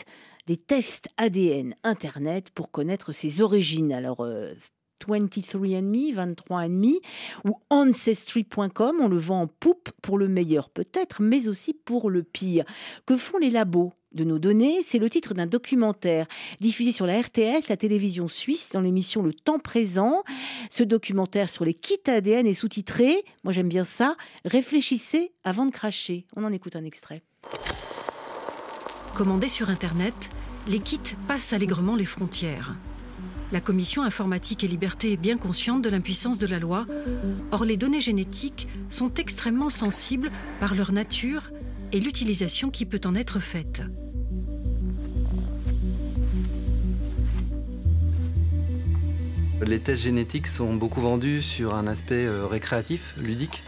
[0.48, 3.92] des tests ADN Internet pour connaître ses origines.
[3.92, 4.54] Alors, euh,
[5.08, 7.00] 23andMe, 23andMe,
[7.46, 8.98] ou Ancestry.com.
[9.00, 12.66] On le vend en poupe pour le meilleur peut-être, mais aussi pour le pire.
[13.06, 16.26] Que font les labos de nos données, c'est le titre d'un documentaire
[16.60, 20.24] diffusé sur la RTS, la télévision suisse, dans l'émission Le Temps présent.
[20.70, 25.72] Ce documentaire sur les kits ADN est sous-titré, moi j'aime bien ça, Réfléchissez avant de
[25.72, 26.26] cracher.
[26.36, 27.22] On en écoute un extrait.
[29.16, 30.16] Commandés sur Internet,
[30.68, 32.76] les kits passent allègrement les frontières.
[33.52, 36.86] La commission informatique et liberté est bien consciente de l'impuissance de la loi.
[37.52, 41.52] Or, les données génétiques sont extrêmement sensibles par leur nature
[41.92, 43.82] et l'utilisation qui peut en être faite.
[49.66, 53.64] Les tests génétiques sont beaucoup vendus sur un aspect euh, récréatif, ludique.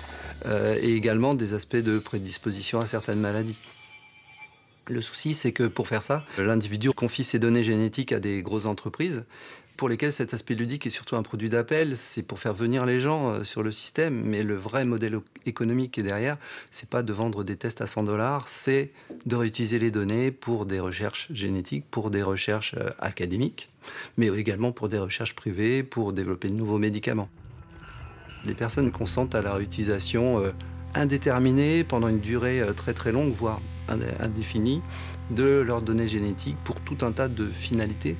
[0.46, 3.56] euh, et également des aspects de prédisposition à certaines maladies.
[4.88, 8.66] Le souci, c'est que pour faire ça, l'individu confie ses données génétiques à des grosses
[8.66, 9.24] entreprises
[9.82, 11.98] pour lesquelles cet aspect ludique est surtout un produit d'appel.
[11.98, 15.18] C'est pour faire venir les gens euh, sur le système, mais le vrai modèle
[15.48, 16.38] économique qui est derrière,
[16.70, 18.92] c'est pas de vendre des tests à 100 dollars, c'est
[19.26, 23.72] de réutiliser les données pour des recherches génétiques, pour des recherches euh, académiques,
[24.18, 27.30] mais également pour des recherches privées, pour développer de nouveaux médicaments.
[28.46, 30.52] Les personnes consentent à la réutilisation euh,
[30.94, 34.84] indéterminée pendant une durée très très longue, voire indéfinie,
[35.32, 38.16] de leurs données génétiques pour tout un tas de finalités,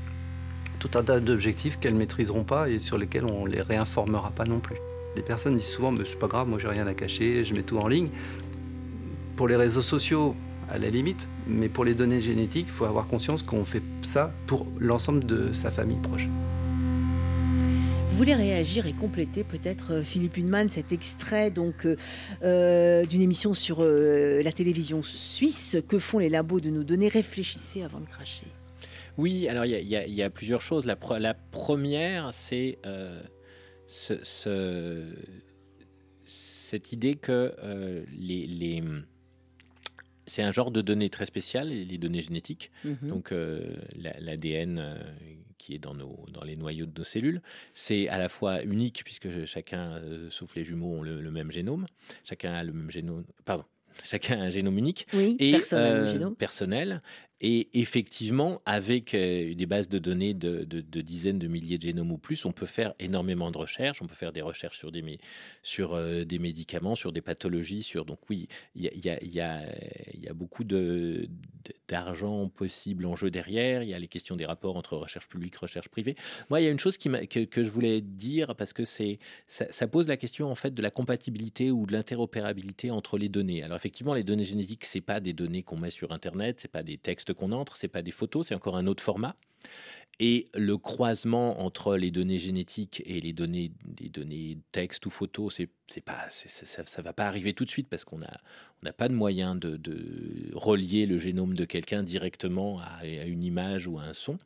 [0.82, 4.60] tout un tas d'objectifs qu'elles maîtriseront pas et sur lesquels on les réinformera pas non
[4.60, 4.78] plus.
[5.16, 7.62] Les personnes disent souvent, mais c'est pas grave, moi j'ai rien à cacher, je mets
[7.62, 8.10] tout en ligne.
[9.36, 10.36] Pour les réseaux sociaux,
[10.70, 14.34] à la limite, mais pour les données génétiques, il faut avoir conscience qu'on fait ça
[14.48, 16.28] pour l'ensemble de sa famille proche.
[18.10, 21.96] Vous voulez réagir et compléter peut-être euh, Philippe Hunman cet extrait donc euh,
[22.44, 27.08] euh, d'une émission sur la télévision suisse Que font les labos de nos données?
[27.08, 28.48] Réfléchissez avant de cracher.
[29.18, 30.86] Oui, alors il y, a plusieurs choses.
[30.86, 32.80] La, la première, c'est
[33.88, 35.16] ce,
[36.26, 38.84] cette idée que les, les
[40.28, 42.72] c'est un genre de données très spéciales, les données génétiques.
[42.86, 43.10] Mhm.
[43.10, 43.34] Donc
[43.96, 44.98] l'ADN
[45.62, 47.42] qui est dans, nos, dans les noyaux de nos cellules.
[47.74, 51.86] C'est à la fois unique, puisque chacun, euh, sauf les jumeaux, ont le, même génome.
[52.26, 53.24] Chacun a le même génome.
[53.46, 53.64] Pardon.
[54.04, 57.02] Chacun a un génome unique et personnel, euh, personnel.
[57.44, 60.64] Et effectivement, avec euh, des bases de données de,
[61.02, 64.00] dizaines de milliers de génomes ou plus, on peut faire énormément de recherches.
[64.04, 65.20] On peut faire des recherches sur des,
[65.64, 67.82] sur, euh, des médicaments, sur des pathologies.
[67.82, 69.64] Sur, donc oui, il y a, y, a,
[70.14, 73.82] y a, beaucoup d'argent possible en jeu derrière.
[73.82, 76.16] Il y a les questions des rapports entre recherche publique, recherche privée.
[76.52, 79.04] Moi, il y a une chose que, que, je voulais dire, parce que ça,
[79.48, 83.64] ça, pose la question en fait de la compatibilité ou de l'interopérabilité entre les données.
[83.64, 86.84] Alors effectivement, les données génétiques, c'est pas des données qu'on met sur Internet, c'est pas
[86.84, 89.36] des textes qu'on entre, c'est pas des photos, c'est encore un autre format.
[90.20, 95.50] Et le croisement entre les données génétiques et les données, des données texte ou photo,
[95.50, 95.68] c'est,
[96.06, 98.38] pas, ça, ça, va pas arriver tout de suite parce qu'on a,
[98.82, 99.80] on n'a pas de moyen de,
[100.54, 104.38] relier le génome de quelqu'un directement à, une image ou à un son.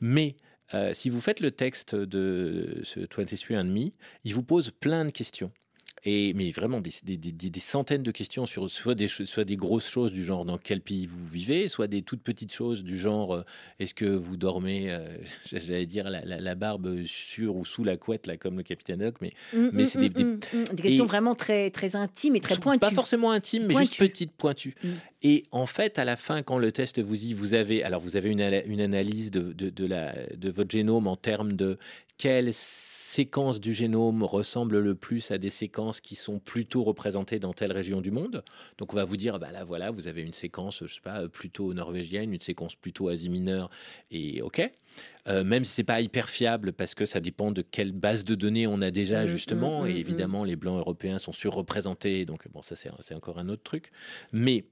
[0.00, 0.36] Mais
[0.72, 3.90] euh, si vous faites le texte de ce 23andMe,
[4.24, 5.50] il vous pose plein de questions.
[6.04, 9.88] Et, mais vraiment des, des, des, centaines de questions sur soit des, soit des grosses
[9.88, 13.34] choses du genre dans quel pays vous vivez, soit des toutes petites choses du genre
[13.34, 13.44] euh,
[13.78, 15.06] est-ce que vous dormez, euh,
[15.52, 19.16] j'allais dire la, la, barbe sur ou sous la couette, là, comme le capitaine Hook,
[19.20, 20.40] mais, mmh, mais mmh, c'est des, mmh,
[20.76, 22.80] questions vraiment très, très intimes et très pointues.
[22.80, 24.74] Pas forcément intimes, mais juste petites, pointues.
[25.22, 28.16] Et en fait, à la fin, quand le test vous dit, vous avez, alors vous
[28.16, 31.78] avez une, une analyse de, de, de, la, de votre génome en termes de
[32.18, 32.52] quelles
[33.12, 37.70] séquences du génome ressemblent le plus à des séquences qui sont plutôt représentées dans telle
[37.70, 38.42] région du monde.
[38.78, 41.28] Donc on va vous dire, bah là voilà, vous avez une séquence, je sais pas,
[41.28, 43.68] plutôt norvégienne, une séquence plutôt asie mineure,
[44.10, 44.62] et ok.
[45.28, 48.34] Euh, même si c'est pas hyper fiable parce que ça dépend de quelle base de
[48.34, 52.24] données on a déjà mmh, justement, mmh, et mmh, évidemment les blancs européens sont surreprésentés,
[52.24, 53.92] donc bon ça c'est encore un autre truc.
[54.32, 54.64] Mais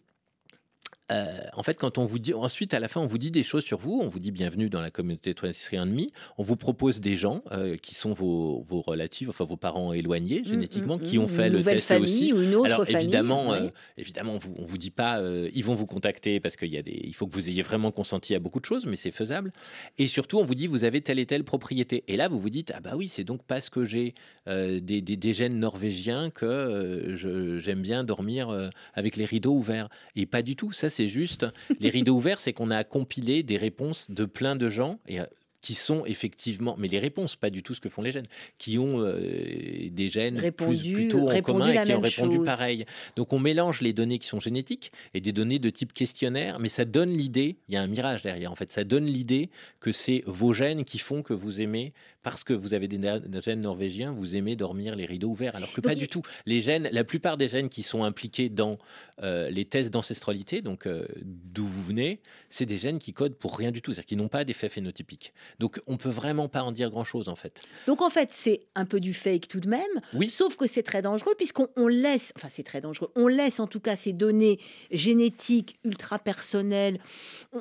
[1.10, 3.42] euh, en fait, quand on vous dit, ensuite, à la fin, on vous dit des
[3.42, 7.16] choses sur vous, on vous dit bienvenue dans la communauté 23andMe, on vous propose des
[7.16, 11.18] gens euh, qui sont vos, vos relatives, enfin vos parents éloignés mmh, génétiquement, mmh, qui
[11.18, 11.28] ont mmh.
[11.28, 12.32] fait le test aussi.
[12.32, 15.20] Ou une autre Alors, famille, évidemment, euh, évidemment, on vous, on vous dit pas,
[15.52, 17.90] ils vont vous contacter parce qu'il y a des, il faut que vous ayez vraiment
[17.90, 19.52] consenti à beaucoup de choses, mais c'est faisable.
[19.98, 22.04] Et surtout, on vous dit, vous avez telle et telle propriété.
[22.08, 24.14] Et là, vous vous dites, ah bah oui, c'est donc parce que j'ai
[24.46, 27.14] des, des, des, gènes norvégiens que
[27.58, 29.88] j'aime bien dormir avec les rideaux ouverts.
[30.16, 30.72] Et pas du tout.
[30.72, 31.46] Ça, c'est juste.
[31.80, 34.98] Les rideaux ouverts, c'est qu'on a compilé des réponses de plein de gens.
[35.06, 35.24] Et euh,
[35.60, 38.26] qui sont effectivement, mais les réponses, pas du tout ce que font les gènes,
[38.58, 42.46] qui ont euh, des gènes répondu, plutôt en commun et qui ont répondu chose.
[42.46, 42.86] pareil.
[43.16, 46.68] Donc on mélange les données qui sont génétiques et des données de type questionnaire, mais
[46.68, 49.92] ça donne l'idée, il y a un mirage derrière en fait, ça donne l'idée que
[49.92, 51.92] c'est vos gènes qui font que vous aimez
[52.22, 53.00] parce que vous avez des
[53.40, 56.22] gènes norvégiens, vous aimez dormir les rideaux ouverts, alors que pas du tout.
[56.44, 58.78] Les gènes, la plupart des gènes qui sont impliqués dans
[59.22, 62.20] euh, les tests d'ancestralité, donc euh, d'où vous venez,
[62.50, 65.32] c'est des gènes qui codent pour rien du tout, c'est-à-dire qui n'ont pas d'effet phénotypique.
[65.58, 67.62] Donc on peut vraiment pas en dire grand-chose en fait.
[67.86, 69.80] Donc en fait, c'est un peu du fake tout de même,
[70.14, 70.28] oui.
[70.28, 73.80] sauf que c'est très dangereux puisqu'on laisse, enfin c'est très dangereux, on laisse en tout
[73.80, 74.58] cas ces données
[74.90, 77.00] génétiques ultra personnelles,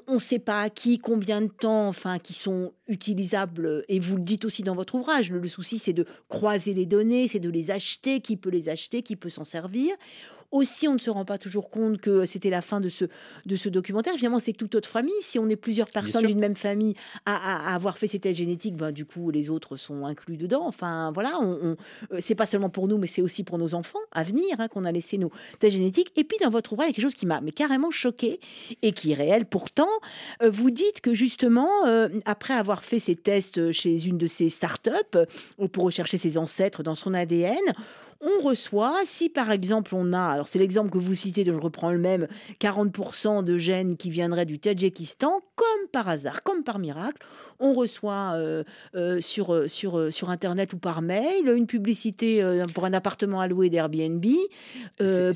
[0.07, 4.17] on ne sait pas à qui, combien de temps, enfin qui sont utilisables, et vous
[4.17, 5.31] le dites aussi dans votre ouvrage.
[5.31, 9.01] Le, souci, c'est de croiser les données, c'est de les acheter, qui peut les acheter,
[9.03, 9.95] qui peut s'en servir.
[10.51, 13.05] Aussi, on ne se rend pas toujours compte que c'était la fin de ce,
[13.45, 14.13] de ce documentaire.
[14.15, 15.13] Finalement, c'est toute autre famille.
[15.21, 18.91] Si on est plusieurs personnes d'une même famille à, avoir fait ces tests génétiques, ben,
[18.91, 20.65] du coup, les autres sont inclus dedans.
[20.65, 21.75] Enfin, voilà, on,
[22.11, 24.67] euh, c'est pas seulement pour nous, mais c'est aussi pour nos enfants à venir hein,
[24.67, 26.11] qu'on a laissé nos tests génétiques.
[26.15, 28.39] Et puis, dans votre ouvrage, il y a quelque chose qui m'a carrément choqué
[28.81, 29.45] et qui est réel.
[29.45, 29.89] Pourtant,
[30.41, 34.49] euh, vous dites que justement, euh, après avoir fait ces tests chez une de ces
[34.49, 34.89] startups
[35.71, 37.57] pour rechercher ses ancêtres dans son ADN,
[38.21, 41.91] on reçoit, si par exemple on a, alors c'est l'exemple que vous citez, je reprends
[41.91, 42.27] le même,
[42.59, 47.25] 40% de gènes qui viendraient du Tadjikistan, comme par hasard, comme par miracle,
[47.59, 48.63] on reçoit euh,
[48.95, 52.41] euh, sur, euh, sur, sur Internet ou par mail une publicité
[52.73, 54.25] pour un appartement alloué d'Airbnb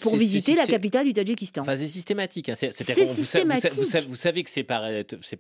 [0.02, 1.62] pour visiter la capitale du Tadjikistan.
[1.62, 2.50] Enfin, c'est systématique.
[2.50, 2.54] Hein.
[2.54, 4.84] Vous, savez, vous, savez que c'est par,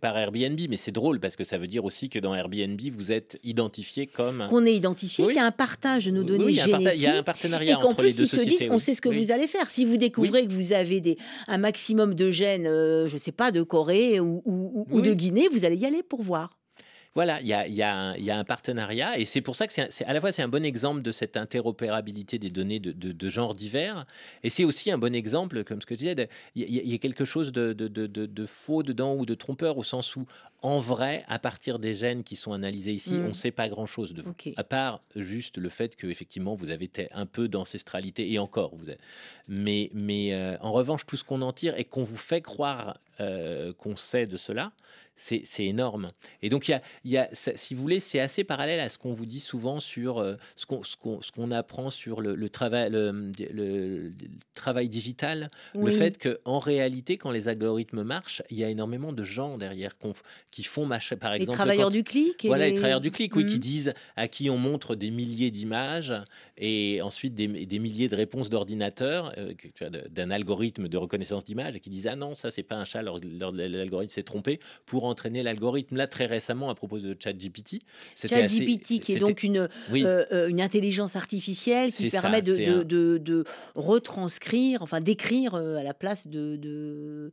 [0.02, 3.12] par Airbnb, mais c'est drôle parce que ça veut dire aussi que dans Airbnb, vous
[3.12, 4.48] êtes identifié comme...
[4.50, 6.89] Qu'on est identifié, qu'il y a un partage de nos données oui, génétiques.
[6.96, 8.52] Il y a un partenariat entre les deux ils sociétés.
[8.52, 9.69] Se disent, on sait ce que vous allez faire.
[9.69, 11.17] Si vous découvrez que vous avez des,
[11.48, 15.65] un maximum de gènes, je ne sais pas, de Corée ou, ou de Guinée, vous
[15.65, 16.58] allez y aller pour voir.
[17.15, 19.73] Voilà, il y a, y, a y a, un partenariat et c'est pour ça que
[19.73, 23.30] c'est à la fois c'est un bon exemple de cette interopérabilité des données de, de,
[23.30, 24.08] genres divers
[24.41, 27.23] et c'est aussi un bon exemple, comme ce que je disais, il y, a quelque
[27.23, 30.26] chose de, de, faux dedans ou de trompeur au sens où
[30.63, 33.34] en vrai, à partir des gènes qui sont analysés ici, on ne mm.
[33.34, 37.26] sait pas grand-chose de vous, à part juste le fait que effectivement vous avez un
[37.26, 38.99] peu d'ancestralité et encore vous avez...
[39.47, 42.97] mais mais euh, en revanche tout ce qu'on en tire et qu'on vous fait croire
[43.19, 44.71] euh, qu'on sait de cela
[45.15, 46.12] c'est énorme.
[46.41, 49.26] Et donc, il y a, si vous voulez, c'est assez parallèle à ce qu'on vous
[49.26, 54.12] dit souvent sur euh, ce qu'on apprend sur le, travail, le,
[54.56, 55.47] travail digital.
[55.76, 59.93] Le fait qu'en réalité, quand les algorithmes marchent, il y a énormément de gens derrière
[60.52, 61.38] qui font, par exemple.
[61.38, 62.45] Les travailleurs du clic.
[62.45, 62.76] voilà, les...
[62.76, 63.60] travailleurs du clic, oui, qui mmh.
[63.60, 66.13] disent à qui on montre des milliers d'images
[66.58, 69.54] et ensuite des, milliers de réponses d'ordinateurs, euh,
[70.10, 73.02] d'un algorithme de reconnaissance d'images, et qui disent Ah non, ça, c'est pas un chat,
[73.02, 74.60] l'algorithme s'est trompé.
[74.86, 75.95] Pour entraîner l'algorithme.
[75.95, 77.81] Là, très récemment, à propos de ChatGPT.
[78.15, 83.43] ChatGPT, qui est donc une, euh, euh, une intelligence artificielle qui permet de, de, de,
[83.75, 86.55] retranscrire, enfin d'écrire euh, à la place de.
[86.55, 87.31] de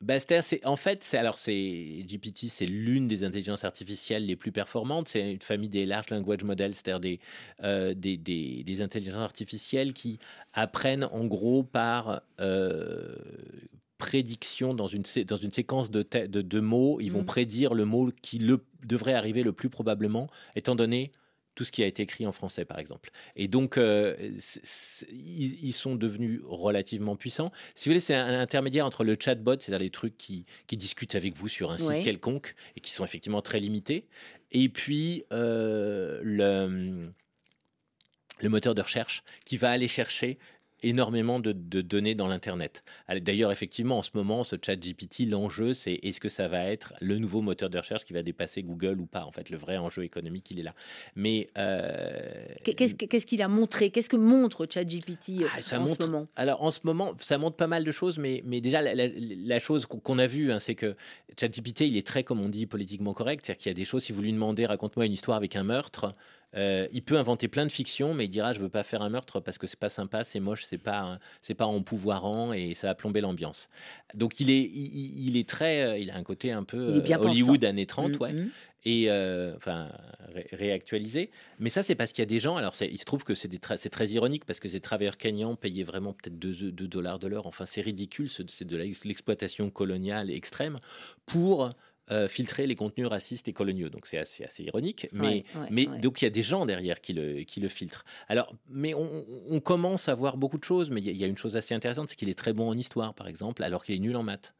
[0.00, 4.52] bah, c'est en fait, c'est alors c'est GPT, c'est l'une des intelligences artificielles les plus
[4.52, 5.08] performantes.
[5.08, 7.20] C'est une famille des large language models, c'est-à-dire des,
[7.94, 10.20] des, des, des, intelligences artificielles qui
[10.52, 12.22] apprennent en gros par
[13.98, 17.00] prédiction dans une, dans une séquence de, de, mots.
[17.00, 17.26] Ils vont mmh.
[17.26, 21.10] prédire le mot qui le, devrait arriver le plus probablement, étant donné
[21.58, 23.10] tout ce qui a été écrit en français, par exemple.
[23.34, 24.14] Et donc, euh,
[25.10, 27.50] ils, sont devenus relativement puissants.
[27.74, 31.16] Si vous voulez, c'est un, intermédiaire entre le chatbot, c'est-à-dire les trucs qui, qui, discutent
[31.16, 34.06] avec vous sur un site quelconque et qui sont effectivement très limités,
[34.52, 37.10] et puis euh, le,
[38.40, 40.38] le moteur de recherche qui va aller chercher
[40.82, 42.84] énormément de, données dans l'Internet.
[43.08, 46.94] D'ailleurs, effectivement, en ce moment, ce chat GPT, l'enjeu, c'est est-ce que ça va être
[47.00, 49.76] le nouveau moteur de recherche qui va dépasser Google ou pas En fait, le vrai
[49.76, 50.74] enjeu économique, il est là.
[51.16, 51.48] Mais...
[51.58, 53.90] Euh, qu'est-ce qu'il a montré?
[53.90, 56.26] Qu'est-ce que montre ChatGPT euh, ah, en ce moment?
[56.36, 59.86] Alors, en ce moment, ça montre pas mal de choses, mais, mais déjà, la, chose
[59.86, 60.96] qu'on a vue, hein, c'est que
[61.38, 63.44] ChatGPT, il est très, comme on dit, politiquement correct.
[63.44, 65.64] C'est-à-dire qu'il y a des choses, si vous lui demandez, raconte-moi une histoire avec un
[65.64, 66.12] meurtre,
[66.56, 69.10] euh, il peut inventer plein de fictions, mais il dira je veux pas faire un
[69.10, 72.86] meurtre parce que c'est pas sympa, c'est moche, c'est pas c'est pas empouvoirant et ça
[72.86, 73.68] va plomber l'ambiance.
[74.14, 77.64] Donc il est il, est très euh, il a un côté un peu euh, Hollywood
[77.64, 78.32] années 30 ouais.
[78.32, 78.48] Mm-hmm.
[78.84, 79.10] Et
[79.56, 79.90] enfin
[80.52, 82.56] réactualisé, mais ça c'est parce qu'il y a des gens.
[82.56, 85.84] Alors il se trouve que c'est c'est très ironique parce que ces travailleurs kenyans payaient
[85.84, 87.46] vraiment peut-être 2, dollars de l'heure.
[87.46, 90.78] Enfin c'est ridicule, c'est de l'exploitation coloniale extrême
[91.26, 91.74] pour
[92.10, 93.88] euh, filtrer les contenus racistes et coloniaux.
[93.88, 97.12] Donc c'est assez, assez ironique, mais, mais donc il y a des gens derrière qui
[97.12, 98.04] le, qui le filtrent.
[98.28, 101.56] Alors, mais on, commence à voir beaucoup de choses, mais il y, a une chose
[101.56, 104.16] assez intéressante, c'est qu'il est très bon en histoire, par exemple, alors qu'il est nul
[104.16, 104.54] en maths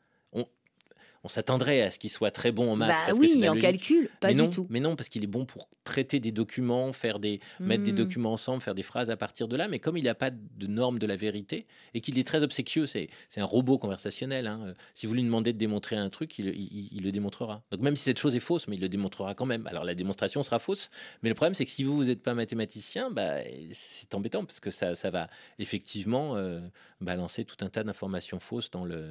[1.24, 2.94] on s'attendrait à ce qu'il soit très bon en maths.
[3.08, 4.66] Bah oui, en calcul, pas du tout.
[4.70, 7.96] Mais non, parce qu'il est bon pour traiter des documents, faire des, mettre des hmm.
[7.96, 9.68] documents ensemble, faire des phrases à partir de là.
[9.68, 12.86] Mais comme il n'a pas de normes de la vérité et qu'il est très obséquieux,
[12.86, 14.46] c'est un robot conversationnel.
[14.46, 14.74] Hein.
[14.94, 17.62] Si vous lui demandez de démontrer un truc, il, le démontrera.
[17.70, 19.66] Donc même si cette chose est fausse, mais il le démontrera quand même.
[19.66, 20.90] Alors la démonstration sera fausse,
[21.22, 23.38] mais le problème c'est que si vous vous n'êtes pas mathématicien, bah,
[23.72, 25.28] c'est embêtant parce que ça, ça va
[25.58, 26.60] effectivement euh,
[27.00, 29.08] balancer tout un tas d'informations fausses dans le,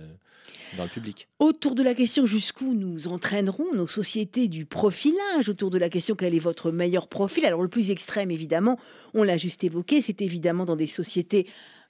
[0.77, 1.27] dans le public.
[1.39, 6.15] Autour de la question jusqu'où nous entraîneront nos sociétés du profilage, autour de la question
[6.15, 7.43] quel est votre meilleur profil?
[7.43, 8.79] Alors le plus extrême, évidemment,
[9.15, 11.47] on l'a juste évoqué, c'est évidemment dans des sociétés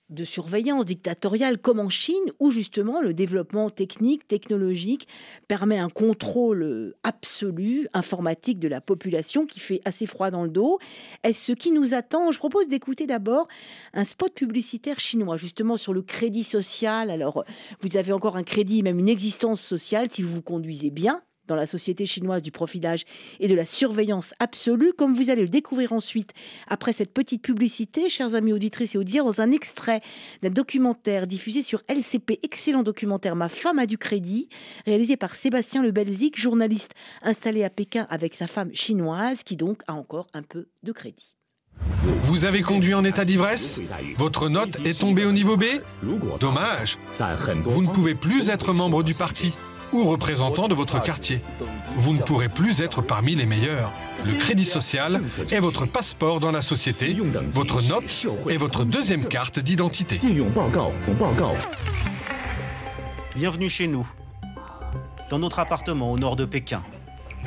[0.10, 5.08] de surveillance dictatoriale comme en Chine, où justement le développement technique, technologique
[5.48, 10.80] permet un contrôle absolu informatique de la population qui fait assez froid dans le dos.
[11.24, 12.32] Est-ce ce qui nous attend?
[12.32, 13.48] Je propose d'écouter d'abord
[13.94, 17.10] un spot publicitaire chinois, justement sur le crédit social.
[17.10, 17.46] Alors,
[17.82, 21.56] vous avez encore un crédit, même une existence sociale si vous vous conduisez bien, dans
[21.56, 23.06] la société chinoise du profilage
[23.40, 26.32] et de la surveillance absolue, comme vous allez le découvrir ensuite
[26.68, 30.02] après cette petite publicité, chers amis auditrices et auditeurs, dans un extrait
[30.42, 34.50] d'un documentaire diffusé sur LCP, excellent documentaire Ma femme a du crédit,
[34.86, 39.82] réalisé par Sébastien Le Belzic, journaliste installé à Pékin avec sa femme chinoise, qui donc
[39.88, 41.36] a encore un peu de crédit.
[42.24, 43.80] Vous avez conduit en état d'ivresse?
[44.18, 45.64] Votre note est tombée au niveau B?
[46.40, 46.98] Dommage.
[47.66, 49.54] Vous ne pouvez plus être membre du parti
[49.94, 51.42] ou représentant de votre quartier.
[51.96, 53.92] Vous ne pourrez plus être parmi les meilleurs.
[54.26, 55.22] Le crédit social
[55.52, 57.18] est votre passeport dans la société,
[57.50, 60.20] votre note est votre deuxième carte d'identité.
[63.36, 64.08] Bienvenue chez nous,
[65.30, 66.84] dans notre appartement au nord de Pékin.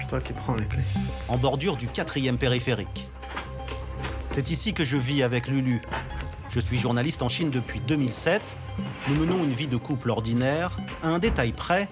[0.00, 0.83] C'est toi qui prends les clés.
[1.29, 3.09] En bordure du quatrième périphérique.
[4.31, 5.83] C'est ici que je vis avec Lulu.
[6.50, 8.57] Je suis journaliste en Chine depuis 2007.
[9.09, 10.76] Nous menons une vie de couple ordinaire.
[11.03, 11.88] À un détail près,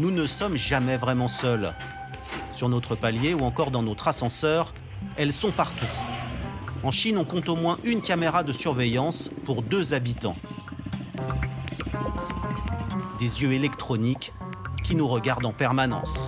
[0.00, 1.74] nous ne sommes jamais vraiment seuls.
[2.54, 4.72] Sur notre palier ou encore dans notre ascenseur,
[5.18, 5.84] elles sont partout.
[6.82, 10.36] En Chine, on compte au moins une caméra de surveillance pour deux habitants.
[13.18, 14.32] Des yeux électroniques
[14.84, 16.26] qui nous regardent en permanence.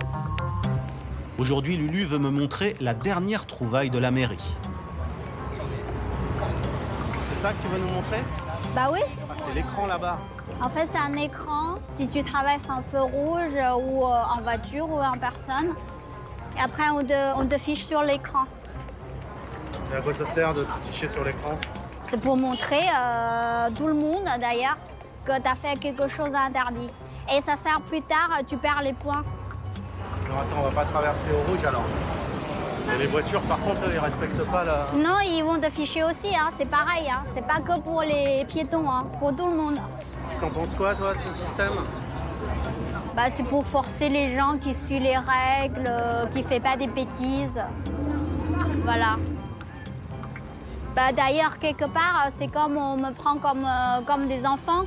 [1.39, 4.55] Aujourd'hui, Lulu veut me montrer la dernière trouvaille de la mairie.
[7.33, 8.21] C'est ça que tu veux nous montrer?
[8.75, 8.99] Bah oui.
[9.27, 10.17] Ah, c'est l'écran là-bas.
[10.61, 14.89] En fait, c'est un écran si tu traverses un feu rouge ou euh, en voiture
[14.89, 15.73] ou en personne.
[16.57, 18.43] Et après, on te, on te fiche sur l'écran.
[19.91, 21.57] Et à quoi ça sert de te ficher sur l'écran?
[22.03, 24.77] C'est pour montrer euh, tout le monde, d'ailleurs,
[25.25, 26.89] que tu as fait quelque chose d'interdit.
[27.33, 29.23] Et ça sert plus tard, tu perds les points.
[30.29, 31.85] Non, attends, on va pas traverser au rouge alors.
[32.93, 34.87] Et les voitures, par contre, ils respectent pas la.
[34.95, 37.09] Non, ils vont te ficher aussi, hein, c'est pareil.
[37.09, 37.23] Hein.
[37.33, 39.79] C'est pas que pour les piétons, hein, pour tout le monde.
[40.43, 41.71] T'en penses quoi, toi, de ce système
[43.15, 46.75] bah, C'est pour forcer les gens qui suivent les règles, euh, qui ne font pas
[46.75, 47.61] des bêtises.
[48.83, 49.15] Voilà.
[50.93, 54.83] Bah, D'ailleurs, quelque part, c'est comme on me prend comme, euh, comme des enfants.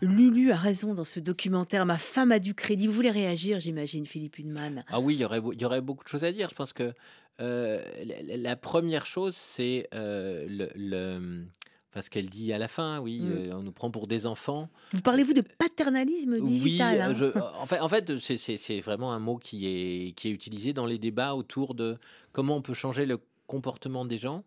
[0.00, 1.86] Lulu a raison dans ce documentaire.
[1.86, 2.88] Ma femme a du crédit.
[2.88, 6.02] Vous voulez réagir, j'imagine, Philippe Hunman Ah oui, il y, aurait, il y aurait beaucoup
[6.02, 6.48] de choses à dire.
[6.50, 6.92] Je pense que
[7.40, 11.46] euh, la, la, première chose, c'est euh, le, le
[11.94, 13.32] Enfin, ce qu'elle dit à la fin, oui, mmh.
[13.32, 14.68] euh, on nous prend pour des enfants.
[14.92, 17.26] Vous parlez-vous de paternalisme digital Oui, hein je,
[17.56, 20.98] en fait, en fait c'est vraiment un mot qui est, qui est utilisé dans les
[20.98, 21.96] débats autour de
[22.32, 24.42] comment on peut changer le comportement des gens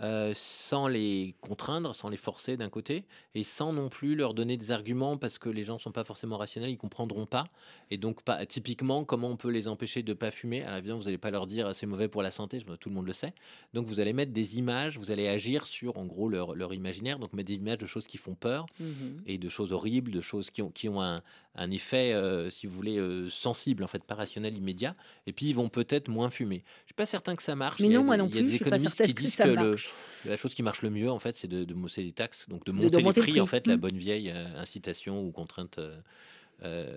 [0.00, 3.04] euh, sans les contraindre, sans les forcer d'un côté,
[3.34, 6.04] et sans non plus leur donner des arguments parce que les gens ne sont pas
[6.04, 7.46] forcément rationnels, ils comprendront pas.
[7.90, 10.62] Et donc, pas, typiquement, comment on peut les empêcher de pas fumer?
[10.62, 13.06] À l'évidence, vous n'allez pas leur dire c'est mauvais pour la santé, tout le monde
[13.06, 13.34] le sait.
[13.72, 17.18] Donc, vous allez mettre des images, vous allez agir sur, en gros, leur, leur imaginaire,
[17.18, 18.94] donc mettre des images de choses qui font peur Mmh
[19.26, 21.22] et de choses horribles, de choses qui ont, qui ont un,
[21.54, 24.96] un effet, euh, si vous voulez, euh, sensible, en fait, pas rationnel, immédiat.
[25.26, 26.64] Et puis, ils vont peut-être moins fumer.
[26.82, 27.80] Je suis pas certain que ça marche.
[27.80, 29.14] Mais il y a non, des, moi non plus, je suis pas économistes certaine qui
[29.14, 29.83] que disent ça le, marche.
[30.26, 32.64] La chose qui marche le mieux, en fait, c'est de, de monter les taxes, donc
[32.64, 33.50] de monter, de monter les le prix, en prix.
[33.50, 33.80] fait, la Mm.
[33.80, 35.96] bonne vieille euh, incitation ou contrainte euh,
[36.64, 36.96] euh,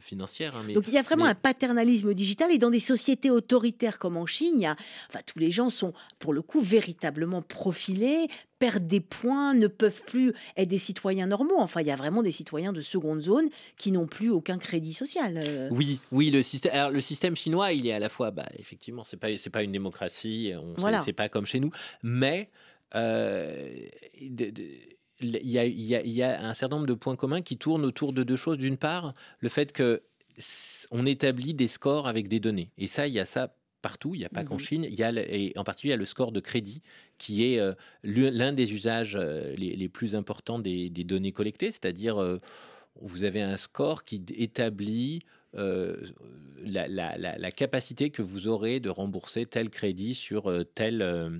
[0.00, 0.56] financière.
[0.56, 3.30] hein, mais- Donc il y a vraiment mais- un paternalisme digital et dans des sociétés
[3.30, 4.76] autoritaires comme en Chine, il y a,
[5.08, 10.02] enfin, tous les gens sont pour le coup véritablement profilés, perdent des points, ne peuvent
[10.06, 11.58] plus être des citoyens normaux.
[11.58, 14.94] Enfin, il y a vraiment des citoyens de seconde zone qui n'ont plus aucun crédit
[14.94, 15.40] social.
[15.46, 15.68] euh.
[15.72, 19.02] Oui, oui, le système, alors, le système chinois, il est à la fois, bah, effectivement,
[19.04, 21.00] c'est pas, c'est pas une démocratie, on, Voilà.
[21.00, 21.70] c'est, c'est pas comme chez nous,
[22.04, 22.50] mais
[22.94, 23.68] euh,
[24.20, 24.64] de- de-
[25.22, 28.22] il y, a, y y un certain nombre de points communs qui tournent autour de
[28.22, 28.58] deux choses.
[28.58, 30.02] D'une part, le fait que
[30.90, 34.18] on établit des scores avec des données, et ça, il y a ça partout, il
[34.18, 34.60] n'y a pas qu'en Mhm.
[34.60, 36.82] Chine, il y a, et en particulier il y a le score de crédit
[37.18, 37.72] qui est euh,
[38.04, 42.38] l'un des usages euh, les, les plus importants des, des données collectées, c'est-à-dire euh,
[43.00, 45.22] vous avez un score qui établit
[46.64, 50.50] la, la- la- la capacité que vous aurez de rembourser tel crédit sur
[51.02, 51.32] euh,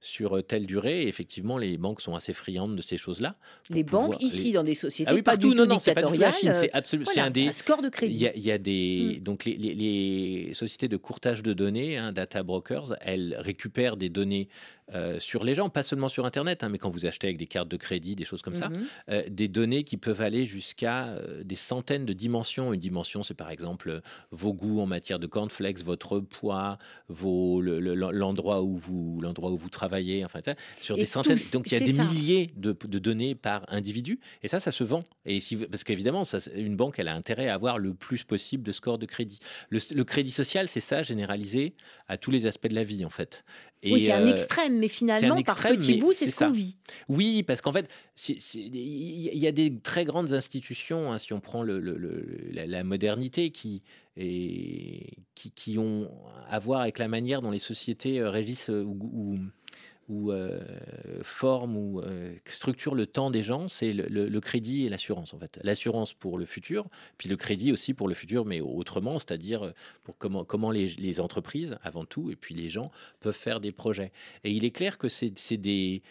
[0.00, 1.02] sur telle durée.
[1.02, 3.36] Et effectivement, les banques sont assez friandes de ces choses-là.
[3.68, 5.78] Les banques ici les- dans des sociétés Ah oui, pas partout, du non, tout non,
[5.78, 7.86] c'est pas du tout la Chine, dictatoriales, c'est absolument, voilà, un des, un score de
[7.88, 8.16] il crédit.
[8.18, 9.22] y a, il y a des Mm.
[9.22, 14.08] donc les, les- les sociétés de courtage de données, hein, data brokers, elles récupèrent des
[14.08, 14.48] données
[14.92, 17.46] euh, sur les gens, pas seulement sur Internet, hein, mais quand vous achetez avec des
[17.46, 18.82] cartes de crédit, des choses comme ça, Mhm.
[19.10, 22.72] euh, des données qui peuvent aller jusqu'à euh, des centaines de dimensions.
[22.72, 24.00] Une dimension, c'est par exemple
[24.32, 26.76] vos goûts en matière de cornflakes, votre poids,
[27.08, 29.89] vos, le- le- l'endroit où vous l'endroit où vous travaillez,
[30.24, 30.40] enfin,
[30.80, 31.38] sur des centaines.
[31.52, 35.04] donc il y a des milliers de, données par individu, et ça, ça se vend.
[35.24, 36.22] Et si, parce qu'évidemment,
[36.54, 39.38] une banque, elle a intérêt à avoir le plus possible de score de crédit.
[39.70, 41.74] Le, crédit social, c'est ça, généralisé
[42.08, 43.44] à tous les aspects de la vie, en fait.
[43.82, 46.76] Et oui, c'est un euh, extrême, mais finalement, par petits bouts, c'est ce qu'on vit.
[47.08, 47.88] Oui, parce qu'en fait,
[48.28, 51.78] il y a des très grandes institutions, hein, si on prend le,
[52.52, 53.82] la, modernité, qui,
[54.16, 56.10] et, qui, qui, ont
[56.48, 59.38] à voir avec la manière dont les sociétés euh, régissent euh, ou,
[60.10, 60.32] ou,
[61.22, 62.02] forment ou
[62.46, 65.58] structurent le temps des gens, c'est le, crédit et l'assurance en fait.
[65.62, 66.88] L'assurance pour le futur,
[67.18, 69.72] puis le crédit aussi pour le futur, mais autrement, c'est-à-dire
[70.04, 72.90] pour comment, comment les, entreprises, avant tout, et puis les gens
[73.20, 74.12] peuvent faire des projets.
[74.44, 76.02] Et il est clair que c'est des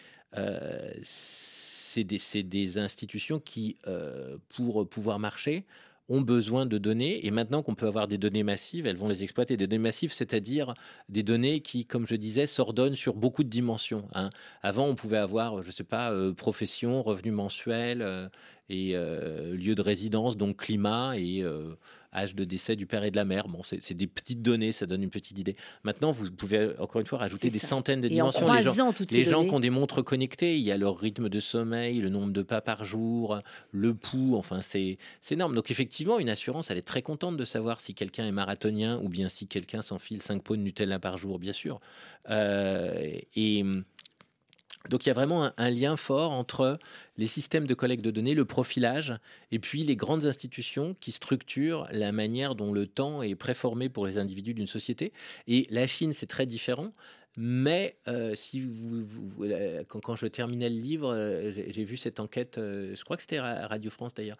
[1.96, 5.64] des, des, institutions qui, euh, pour pouvoir marcher,
[6.10, 7.26] ont besoin de données.
[7.26, 9.56] Et maintenant qu'on peut avoir des données massives, elles vont les exploiter.
[9.56, 10.74] Des données massives, c'est-à-dire
[11.08, 14.06] des données qui, comme je disais, s'ordonnent sur beaucoup de dimensions.
[14.14, 14.30] Hein.
[14.62, 18.28] Avant, on pouvait avoir, je ne sais pas, euh, profession, revenu mensuel, euh,
[18.70, 21.74] et euh, lieu de résidence, donc climat et euh,
[22.14, 23.48] âge de décès du père et de la mère.
[23.48, 25.56] Bon, c'est des petites données, ça donne une petite idée.
[25.82, 28.52] Maintenant, vous pouvez encore une fois rajouter des centaines de dimensions.
[28.52, 31.40] les gens, les gens qui ont des montres connectées, il y a leur rythme de
[31.40, 33.40] sommeil, le nombre de pas par jour,
[33.72, 34.98] le pouls, enfin, c'est
[35.30, 35.56] énorme.
[35.56, 39.08] Donc, effectivement, une assurance, elle est très contente de savoir si quelqu'un est marathonien ou
[39.08, 41.80] bien si quelqu'un s'enfile 5 pots de Nutella par jour, bien sûr.
[42.28, 43.64] Euh, et
[44.88, 46.78] donc il y a vraiment un, lien fort entre
[47.18, 49.14] les systèmes de collecte de données, le profilage,
[49.52, 54.06] et puis les grandes institutions qui structurent la manière dont le temps est préformé pour
[54.06, 55.12] les individus d'une société.
[55.46, 56.92] Et la Chine, c'est très différent.
[57.36, 59.06] Mais euh, si vous,
[59.44, 63.38] euh, quand, je terminais le livre, euh, j'ai vu cette enquête, je crois que c'était
[63.40, 64.38] Radio France d'ailleurs,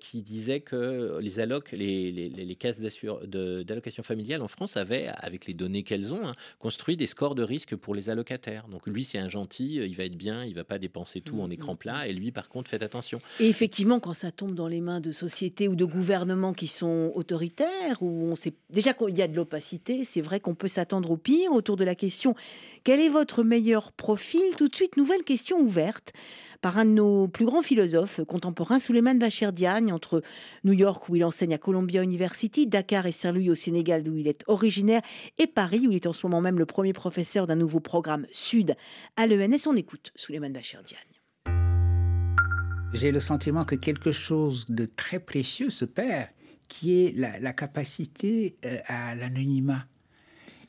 [0.00, 5.46] qui disait que les allocs, les, les, les caisses d'allocation familiale en France avaient, avec
[5.46, 8.68] les données qu'elles ont, hein, construit des scores de risque pour les allocataires.
[8.68, 11.48] Donc lui, c'est un gentil, il va être bien, il va pas dépenser tout en
[11.48, 12.08] mmh, écran mmh, plat, mmh.
[12.08, 13.18] et lui, par contre, faites attention.
[13.40, 17.12] Et effectivement, quand ça tombe dans les mains de sociétés ou de gouvernements qui sont
[17.14, 21.10] autoritaires, où on sait déjà qu'il y a de l'opacité, c'est vrai qu'on peut s'attendre
[21.10, 22.23] au pire autour de la question
[22.84, 24.42] quel est votre meilleur profil?
[24.56, 26.12] Tout de suite, nouvelle question ouverte
[26.60, 30.22] par un de nos plus grands philosophes contemporains, Souleymane Bachir Diagne, entre
[30.64, 34.28] New York, où il enseigne à Columbia University, Dakar et Saint-Louis au Sénégal, d'où il
[34.28, 35.02] est originaire,
[35.38, 38.26] et Paris, où il est en ce moment même le premier professeur d'un nouveau programme
[38.32, 38.76] Sud
[39.16, 39.66] à l'ENS.
[39.66, 41.00] On écoute Souleymane Bachir Diagne.
[42.94, 46.28] J'ai le sentiment que quelque chose de très précieux se perd,
[46.68, 49.84] qui est la capacité euh, à l'anonymat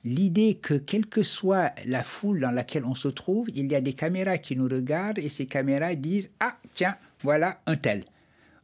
[0.06, 3.82] l'idée que quelle que soit la foule dans laquelle on se trouve, il y a
[3.82, 8.06] des caméras qui nous regardent et ces caméras disent Ah, tiens, voilà un tel,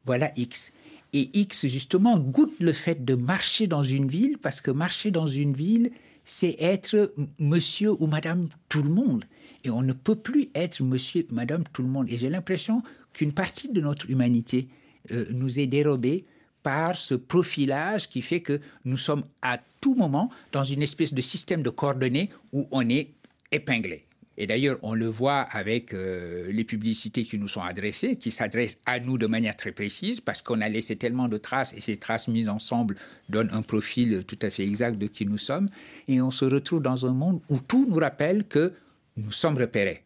[0.06, 0.72] voilà X.
[1.14, 5.28] Et X, justement, goûte le fait de marcher dans une ville, parce que marcher dans
[5.28, 5.92] une ville,
[6.24, 9.26] c'est être monsieur ou madame tout le monde.
[9.66, 12.08] Et on ne peut plus être monsieur, madame tout le monde.
[12.10, 12.82] Et j'ai l'impression
[13.14, 14.68] qu'une partie de notre humanité
[15.12, 16.24] euh, nous est dérobée
[16.64, 21.22] par ce profilage qui fait que nous sommes à tout moment dans une espèce de
[21.22, 23.12] système de coordonnées où on est
[23.51, 24.05] épinglé.
[24.38, 28.80] Et d'ailleurs, on le voit avec euh, les publicités qui nous sont adressées, qui s'adressent
[28.86, 31.97] à nous de manière très précise, parce qu'on a laissé tellement de traces, et ces
[31.97, 32.95] traces mises ensemble
[33.30, 35.68] donnent un profil tout à fait exact de qui nous sommes.
[36.07, 38.74] Et on se retrouve dans un monde où tout nous rappelle que
[39.18, 40.03] nous sommes repérés.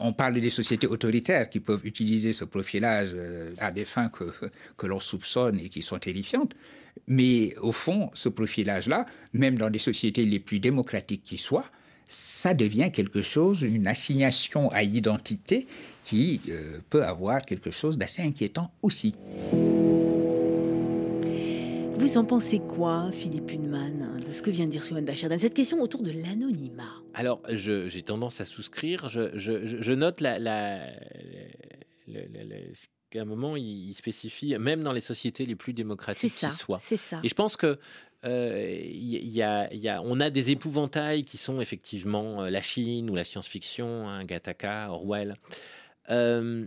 [0.00, 4.86] On parle des sociétés autoritaires qui peuvent utiliser ce profilage euh, à des fins que,
[4.86, 6.54] l'on soupçonne et qui sont terrifiantes.
[7.06, 9.04] Mais au fond, ce profilage-là,
[9.34, 11.66] même dans des sociétés les plus démocratiques qui soient,
[12.08, 15.66] ça devient quelque chose, une assignation à identité
[16.04, 19.14] qui euh, peut avoir quelque chose d'assez inquiétant aussi.
[21.96, 25.54] Vous en pensez quoi, Philippe Hunman, de ce que vient de dire Souane Bachar Cette
[25.54, 26.99] question autour de l'anonymat.
[27.20, 29.10] Alors, j'ai tendance à souscrire.
[29.10, 30.86] Je, note la, la,
[33.10, 36.78] qu'à un moment, il, spécifie, même dans les sociétés les plus démocratiques qui soient.
[36.80, 37.20] C'est ça.
[37.22, 37.78] Et je pense que
[38.24, 43.10] euh, y a, y a, on a des épouvantails qui sont effectivement euh, la Chine
[43.10, 45.36] ou la science-fiction, hein, Gattaca, Orwell.
[46.08, 46.66] Euh,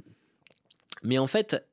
[1.01, 1.66] mais en fait,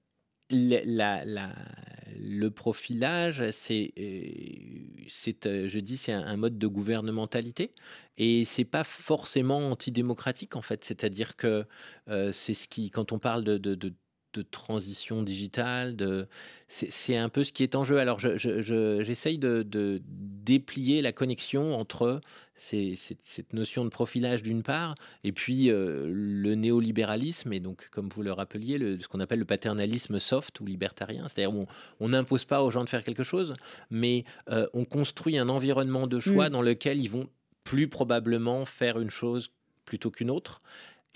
[0.51, 7.72] le profilage, c'est, euh, euh, je dis, c'est un, mode de gouvernementalité
[8.18, 10.84] et c'est pas forcément antidémocratique en fait.
[10.84, 11.66] C'est-à-dire que
[12.09, 13.94] euh, c'est ce qui, quand on parle de
[14.33, 16.26] de transition digitale, de...
[16.68, 17.99] c'est un peu ce qui est en jeu.
[17.99, 22.20] Alors j'essaye de, de, déplier la connexion entre
[22.57, 28.22] cette notion de profilage d'une part, et puis euh, le néolibéralisme, et donc comme vous
[28.22, 31.59] le rappeliez, le, ce qu'on appelle le paternalisme soft ou libertarien, c'est-à-dire
[32.01, 33.55] on n'impose pas aux gens de faire quelque chose,
[33.91, 36.53] mais euh, on construit un environnement de choix mmh.
[36.53, 37.28] dans lequel ils vont
[37.64, 39.51] plus probablement faire une chose
[39.85, 40.62] plutôt qu'une autre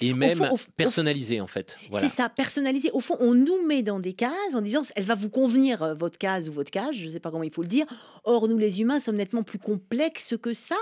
[0.01, 1.77] et même personnalisé en fait.
[2.01, 2.91] C'est ça, personnalisé.
[2.93, 5.95] Au fond, on nous met dans des cases en disant elle va vous convenir euh,
[5.95, 7.87] votre case ou votre cage, je ne sais pas comment il faut le dire.
[8.25, 10.77] Or, nous les humains sommes nettement plus complexes que ça.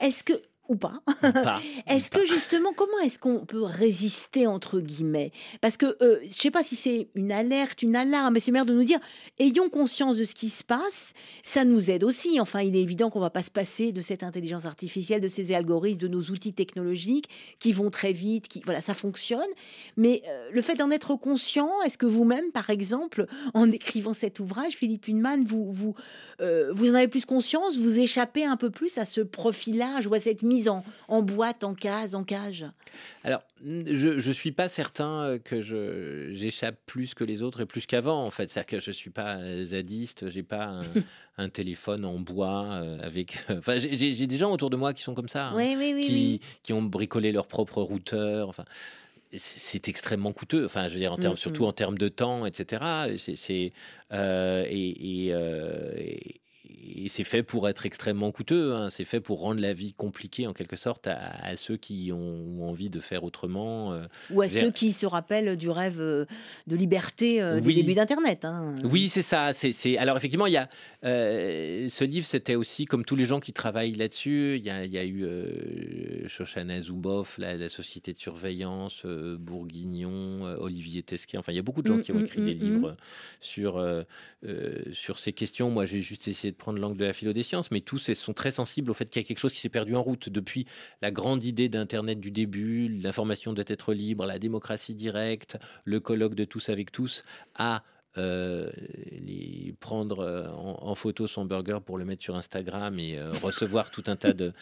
[0.00, 0.34] Est-ce que
[0.68, 1.00] ou pas.
[1.86, 5.32] est-ce que justement, comment est-ce qu'on peut résister entre guillemets?
[5.60, 8.52] Parce que euh, je ne sais pas si c'est une alerte, une alarme, mais c'est
[8.52, 8.98] maire de nous dire
[9.38, 11.12] ayons conscience de ce qui se passe.
[11.42, 12.40] Ça nous aide aussi.
[12.40, 15.28] Enfin, il est évident qu'on ne va pas se passer de cette intelligence artificielle, de
[15.28, 19.40] ces algorithmes, de nos outils technologiques qui vont très vite, qui voilà, ça fonctionne.
[19.96, 24.40] Mais euh, le fait d'en être conscient, est-ce que vous-même, par exemple, en écrivant cet
[24.40, 25.94] ouvrage, Philippe Huneman, vous vous
[26.40, 30.14] euh, vous en avez plus conscience, vous échappez un peu plus à ce profilage ou
[30.14, 30.55] à cette mise
[31.08, 32.64] en, boîte, en case, en cage
[33.24, 35.60] Alors, je ne suis pas certain euh, que
[36.32, 38.48] j'échappe plus que les autres et plus qu'avant, en fait.
[38.48, 40.80] C'est-à-dire que je ne suis pas euh, zadiste, j'ai pas
[41.38, 43.38] un, téléphone en bois euh, avec...
[43.50, 46.82] Enfin, j'ai des gens autour de moi qui sont comme ça, hein, qui, qui, ont
[46.82, 48.64] bricolé leur propre routeur, enfin
[49.38, 50.64] c'est extrêmement coûteux.
[50.64, 51.68] Enfin, je veux dire, en termes, mm, surtout mm.
[51.68, 53.16] en termes de temps, etc.
[53.18, 53.72] C'est
[54.12, 56.40] et, et
[57.08, 58.74] c'est fait pour être extrêmement coûteux.
[58.74, 58.90] Hein.
[58.90, 62.90] C'est fait pour rendre la vie compliquée en quelque sorte à, ceux qui ont envie
[62.90, 63.92] de faire autrement.
[63.92, 66.26] Euh, Ou à ceux qui se rappellent du rêve euh,
[66.66, 68.44] de liberté euh, des débuts d'Internet.
[68.44, 68.74] Hein.
[68.84, 69.52] Oui, c'est ça.
[69.52, 70.68] C'est alors effectivement, il y a
[71.02, 74.56] ce livre, c'était aussi comme tous les gens qui travaillent là-dessus.
[74.56, 75.26] Il y a, eu
[76.28, 81.38] Shoshana Zuboff, la, société de surveillance, Bourguignon, Olivier Tesquet.
[81.38, 82.96] Enfin, il y a beaucoup de gens mmh, qui ont mmh, écrit des mmh, livres
[83.40, 83.84] sur
[84.92, 85.70] sur ces questions.
[85.70, 88.32] Moi, j'ai juste essayé de prendre l'angle de la philo des sciences, mais tous sont
[88.32, 90.66] très sensibles au fait qu'il y a quelque chose qui s'est perdu en route depuis
[91.02, 96.34] la grande idée d'Internet du début, l'information doit être libre, la démocratie directe, le colloque
[96.34, 97.24] de tous avec tous,
[97.54, 97.82] à
[98.18, 98.70] euh,
[99.12, 103.90] les, prendre euh, en, photo son burger pour le mettre sur Instagram et euh, recevoir
[103.90, 104.54] tout un tas de.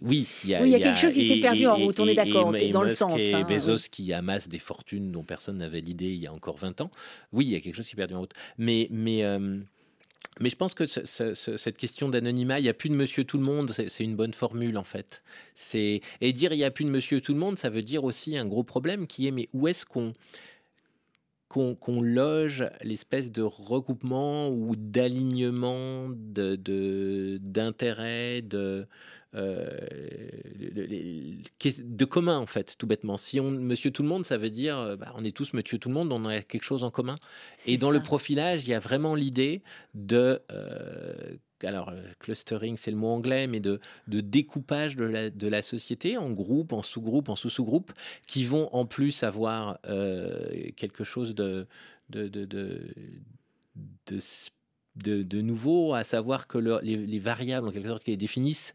[0.00, 2.84] oui, il y a, quelque chose qui s'est perdu en route, on est d'accord, dans
[2.84, 3.20] le sens.
[3.20, 6.56] Et hein, Bezos qui amasse des fortunes dont personne n'avait l'idée il y a encore
[6.56, 6.90] 20 ans.
[7.32, 8.34] Oui, il y a quelque chose qui s'est perdu en route.
[8.58, 8.86] Mais.
[8.90, 9.24] mais
[10.40, 13.44] mais je pense que cette question d'anonymat, il n'y a plus de monsieur tout le
[13.44, 15.22] monde, c'est une bonne formule en fait.
[15.72, 16.00] Et
[16.32, 18.46] dire il n'y a plus de monsieur tout le monde, ça veut dire aussi un
[18.46, 20.12] gros problème qui est mais où est-ce qu'on
[21.54, 26.08] qu'on loge l'espèce de regroupement ou d'alignement
[27.40, 28.88] d'intérêts, de,
[29.36, 29.68] euh,
[31.78, 33.16] de commun en fait, tout bêtement.
[33.16, 35.78] Si on Monsieur Tout le Monde, ça veut dire euh, bah, on est tous Monsieur
[35.78, 37.16] Tout le Monde, on a quelque chose en commun.
[37.66, 39.62] Et dans le profilage, il y a vraiment l'idée
[39.94, 41.14] de euh,
[41.66, 46.82] alors clustering c'est le mot anglais, mais de, découpage de la, société en groupes, en
[46.82, 47.92] sous-groupes, en sous-sous-groupes,
[48.26, 49.78] qui vont en plus avoir
[50.76, 51.66] quelque chose de,
[55.40, 58.72] nouveau, à savoir que les, variables en quelque sorte qui les définissent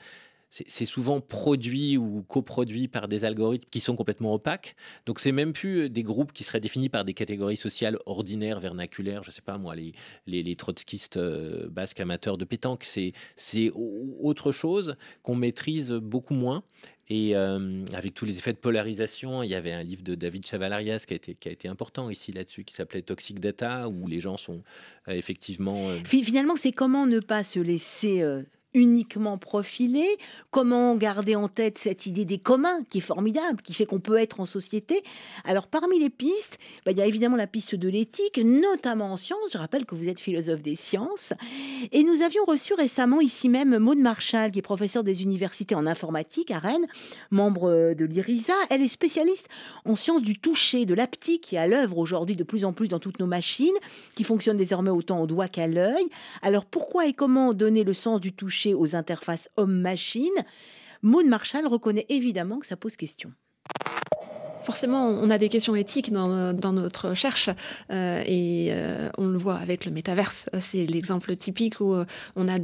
[0.50, 4.76] c'est souvent produit ou coproduit par des algorithmes qui sont complètement opaques.
[5.06, 8.60] Donc c'est même plus euh, des groupes qui seraient définis par des catégories sociales ordinaires,
[8.60, 9.94] vernaculaires, je sais pas moi, les,
[10.26, 12.84] les, trotskistes euh, basques amateurs de pétanque.
[12.84, 16.64] C'est autre chose qu'on maîtrise beaucoup moins.
[17.12, 20.46] Et euh, avec tous les effets de polarisation, il y avait un livre de David
[20.46, 24.08] Chavalarias qui a été, qui a été important ici là-dessus, qui s'appelait Toxic Data, où
[24.08, 24.62] les gens sont
[25.08, 25.90] effectivement...
[26.06, 28.24] Finalement, c'est comment ne pas se laisser
[28.74, 30.06] uniquement profilé,
[30.52, 34.18] comment garder en tête cette idée des communs qui est formidable, qui fait qu'on peut
[34.18, 35.02] être en société.
[35.44, 39.18] Alors parmi les pistes, bah, il y a évidemment la piste de l'éthique, notamment en
[39.18, 39.40] sciences.
[39.52, 41.34] Je rappelle que vous êtes philosophe des sciences.
[41.92, 45.88] Et nous avions reçu récemment ici même Maude Marshall, qui est professeure des universités en
[45.88, 46.88] informatique à Rennes,
[47.32, 48.54] membre de l'IRISA.
[48.70, 49.48] Elle est spécialiste
[49.86, 52.88] en sciences du toucher, de l'aptique, qui est à l'œuvre aujourd'hui de plus en plus
[52.88, 53.70] dans toutes nos machines,
[54.16, 56.08] qui fonctionnent désormais autant au doigt qu'à l'œil.
[56.44, 60.30] Alors pourquoi et comment donner le sens du toucher aux interfaces homme-machine,
[61.02, 63.32] Maud Marshall reconnaît évidemment que ça pose question
[64.64, 67.50] forcément, on a des questions éthiques dans, notre recherche
[67.92, 70.50] euh, et euh, on le voit avec le métaverse.
[70.60, 72.06] C'est l'exemple typique où euh,
[72.36, 72.60] on a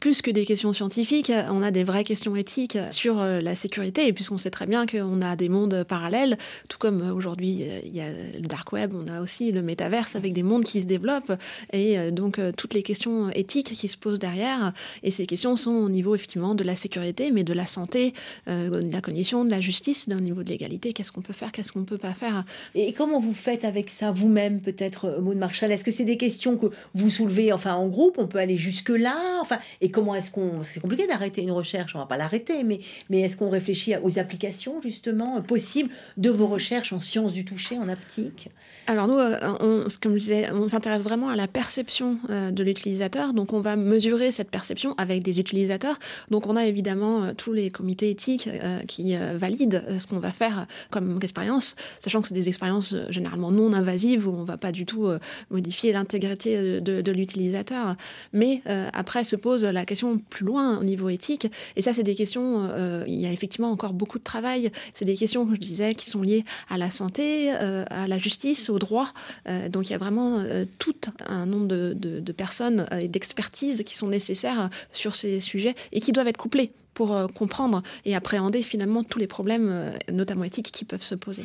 [0.00, 4.12] plus que des questions scientifiques, on a des vraies questions éthiques sur la sécurité.
[4.12, 6.38] Puisqu'on sait très bien qu'on a des mondes parallèles,
[6.68, 10.32] tout comme aujourd'hui il y a le dark web, on a aussi le métaverse avec
[10.32, 11.32] des mondes qui se développent
[11.72, 14.72] et donc toutes les questions éthiques qui se posent derrière.
[15.02, 18.12] Et ces questions sont au niveau effectivement de la sécurité, mais de la santé,
[18.46, 20.92] de la cognition, de la justice, d'un niveau de l'égalité.
[20.92, 22.44] Qu'est-ce qu'on peut peut faire, qu'est-ce qu'on ne peut pas faire.
[22.74, 26.56] Et comment vous faites avec ça vous-même, peut-être, Maud Marshall Est-ce que c'est des questions
[26.56, 28.16] que vous soulevez enfin en groupe?
[28.18, 29.16] On peut aller jusque-là?
[29.40, 30.62] Enfin, Et comment est-ce qu'on.
[30.62, 32.80] C'est compliqué d'arrêter une recherche, on va pas l'arrêter, mais,
[33.10, 37.78] mais est-ce qu'on réfléchit aux applications, justement, possibles de vos recherches en sciences du toucher,
[37.78, 38.48] en aptique
[38.86, 42.62] Alors, nous, euh, on, comme je disais, on s'intéresse vraiment à la perception euh, de
[42.62, 43.32] l'utilisateur.
[43.32, 45.98] Donc, on va mesurer cette perception avec des utilisateurs.
[46.30, 48.48] Donc, on a évidemment euh, tous les comités éthiques
[48.86, 53.72] qui valident ce qu'on va faire comme expérience, sachant que c'est des expériences généralement non
[53.72, 55.08] invasives où on ne va pas du tout
[55.50, 57.96] modifier l'intégrité de, l'utilisateur.
[58.32, 58.62] Mais
[58.92, 61.50] après se pose la question plus loin au niveau éthique.
[61.76, 62.70] Et ça, c'est des questions,
[63.06, 64.70] il y a effectivement encore beaucoup de travail.
[64.94, 68.78] C'est des questions, je disais, qui sont liées à la santé, à la justice, au
[68.78, 69.12] droit.
[69.70, 70.42] donc, il y a vraiment
[70.78, 70.94] tout
[71.26, 76.28] un nombre de, personnes et d'expertises qui sont nécessaires sur ces sujets et qui doivent
[76.28, 80.84] être couplés pour euh, comprendre et appréhender finalement tous les problèmes, euh, notamment éthiques, qui
[80.84, 81.44] peuvent se poser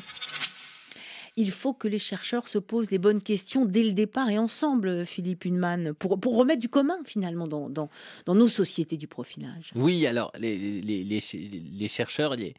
[1.39, 5.05] il faut que les chercheurs se posent les bonnes questions dès le départ et ensemble,
[5.05, 7.89] Philippe Huneman, pour, pour remettre du commun finalement dans, dans,
[8.27, 9.71] nos sociétés du profilage.
[9.75, 12.55] Oui, alors les, les, les, chercheurs, les,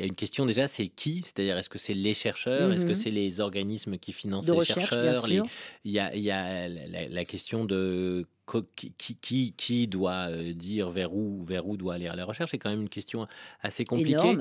[0.00, 1.20] il y a une question déjà, c'est qui?
[1.22, 2.72] C'est-à-dire, est-ce que c'est les chercheurs?
[2.72, 2.94] Est-ce que mhm.
[2.94, 5.28] c'est les organismes qui financent les chercheurs?
[5.28, 8.24] Il y a, il y a la, question de
[8.74, 12.58] qui, qui, qui, doit euh, dire vers où, vers où doit aller la recherche C'est
[12.58, 13.28] quand même une question
[13.60, 14.38] assez compliquée.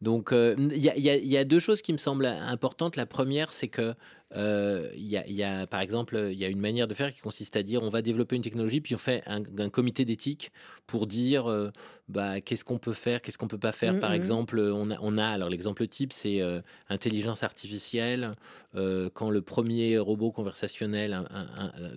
[0.00, 2.94] Donc, euh, il y, a, il y, a deux choses qui me semblent importantes.
[2.94, 3.94] La première, c'est que
[4.34, 7.12] euh, il y, a, y, a, par exemple, il y a une manière de faire
[7.12, 10.52] qui consiste à dire on va développer une technologie, puis on fait un, comité d'éthique
[10.86, 11.70] pour dire euh,
[12.12, 13.98] bah, qu'est-ce qu'on peut faire, qu'est-ce qu'on peut pas faire?
[13.98, 14.16] Par mm, mm.
[14.16, 18.34] exemple, on a, on a alors l'exemple type, c'est euh, intelligence artificielle.
[19.14, 21.24] quand le premier robot conversationnel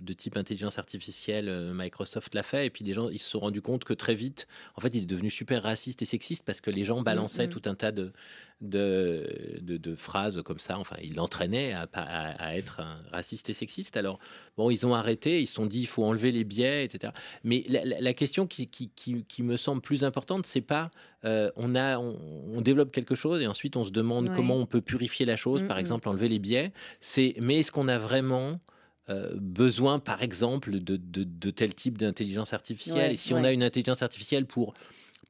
[0.00, 3.62] de type intelligence artificielle, Microsoft l'a fait, et puis les gens ils se sont rendus
[3.62, 6.70] compte que très vite, en fait, il est devenu super raciste et sexiste parce que
[6.70, 8.12] les gens mm, balançaient tout un tas de
[8.60, 10.78] de, de, phrases comme ça.
[10.78, 13.96] Enfin, il l'entraînait à, à, être un raciste et sexiste.
[13.96, 14.18] Alors,
[14.56, 17.12] bon, ils ont arrêté, ils se sont dit il faut enlever les biais, etc.
[17.44, 20.90] Mais la, question qui, qui, qui, me semble plus importante, c'est pas
[21.24, 24.80] euh, on, a, on, développe quelque chose et ensuite on se demande comment on peut
[24.80, 26.72] purifier la chose, par exemple enlever les biais.
[27.00, 28.60] C'est mais est-ce qu'on a vraiment
[29.08, 33.12] euh, besoin, par exemple, de, de, de tel type d'intelligence artificielle?
[33.12, 34.74] et si on a une intelligence artificielle pour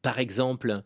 [0.02, 0.82] par exemple,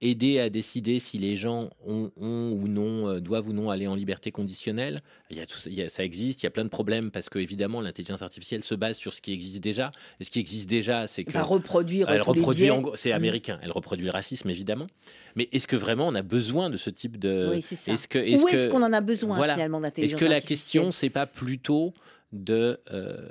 [0.00, 3.94] aider à décider si les gens ont, ou non, euh, doivent ou non aller en
[3.94, 5.02] liberté conditionnelle.
[5.30, 7.80] Il y a tout, ça existe, il y a plein de problèmes parce que évidemment
[7.80, 9.90] l'intelligence artificielle se base sur ce qui existe déjà.
[10.20, 12.10] Et ce qui existe déjà, c'est que va reproduire.
[12.10, 13.12] Elle reproduit, c'est mmh.
[13.12, 13.58] américain.
[13.62, 14.86] Elle reproduit le racisme évidemment.
[15.34, 17.92] Mais est-ce que vraiment on a besoin de ce type de Oui, c'est ça.
[17.92, 20.92] Est-ce que, est Où est-ce qu'on en a besoin finalement d'intelligence Est-ce que la question
[20.92, 21.94] c'est pas plutôt
[22.32, 23.28] de euh,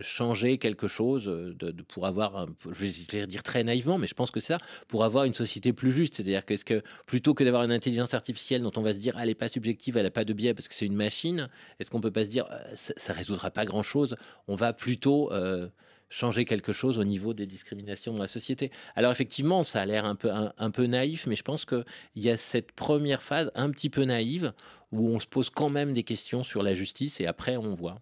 [0.00, 4.40] changer quelque chose, de, pour avoir, je vais dire très naïvement, mais je pense que
[4.40, 6.16] c'est ça, pour avoir une société plus juste.
[6.16, 9.28] C'est-à-dire qu'est-ce que plutôt que d'avoir une intelligence artificielle dont on va se dire elle
[9.28, 12.00] n'est pas subjective, elle n'a pas de biais parce que c'est une machine, est-ce qu'on
[12.00, 14.16] peut pas se dire euh, ça, ne résoudra pas grand-chose
[14.48, 15.68] On va plutôt euh,
[16.10, 18.70] changer quelque chose au niveau des discriminations dans la société.
[18.96, 21.84] Alors effectivement, ça a l'air un peu, un peu naïf, mais je pense qu'il
[22.16, 24.52] y a cette première phase un petit peu naïve
[24.92, 28.00] où on se pose quand même des questions sur la justice et après on voit.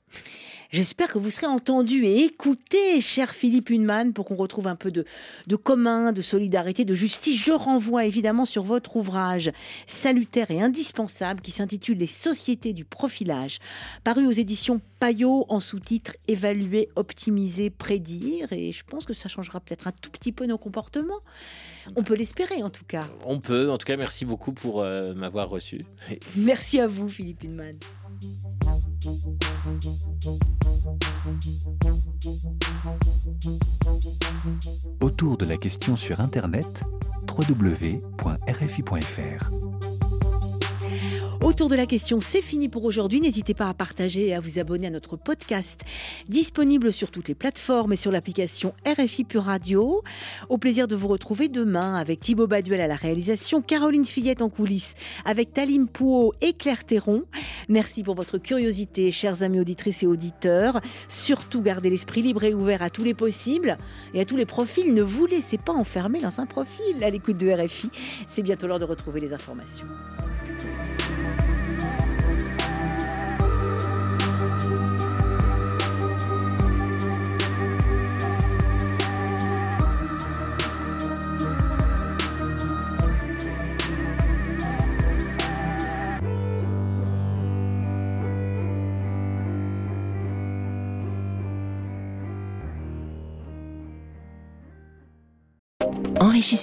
[0.73, 4.93] J'espère que vous serez entendu et écouté, cher Philippe Huneman, pour qu'on retrouve un peu
[4.93, 5.05] de,
[5.49, 7.43] de commun, de solidarité, de justice.
[7.43, 9.51] Je renvoie évidemment sur votre ouvrage
[9.89, 13.59] salutaire et indispensable qui s'intitule Les sociétés du profilage,
[14.05, 18.53] paru aux éditions Payot en sous-titre Évaluer, optimiser, prédire.
[18.53, 21.21] Et je pense que ça changera peut-être un tout petit peu nos comportements.
[21.97, 23.05] On peut l'espérer en tout cas.
[23.25, 23.71] On peut.
[23.71, 25.85] En tout cas, merci beaucoup pour euh, m'avoir reçu.
[26.37, 27.77] merci à vous, Philippe Hinman.
[35.01, 36.85] Autour de la question sur Internet,
[37.29, 38.11] www.rfi.fr.
[41.43, 43.19] Autour de la question, c'est fini pour aujourd'hui.
[43.19, 45.81] N'hésitez pas à partager et à vous abonner à notre podcast,
[46.29, 50.03] disponible sur toutes les plateformes et sur l'application RFI Pure Radio.
[50.51, 54.51] Au plaisir de vous retrouver demain avec Thibaut Baduel à la réalisation, Caroline Fillette en
[54.51, 57.25] coulisses, avec Talim Pouot et Claire Théron.
[57.71, 60.83] Merci pour votre curiosité, chers amis auditrices et auditeurs.
[61.09, 63.79] Surtout, gardez l'esprit libre et ouvert à tous les possibles
[64.13, 64.93] et à tous les profils.
[64.93, 67.89] Ne vous laissez pas enfermer dans un profil à l'écoute de RFI.
[68.29, 69.87] C'est bientôt l'heure de retrouver les informations.
[96.31, 96.59] enrichissant.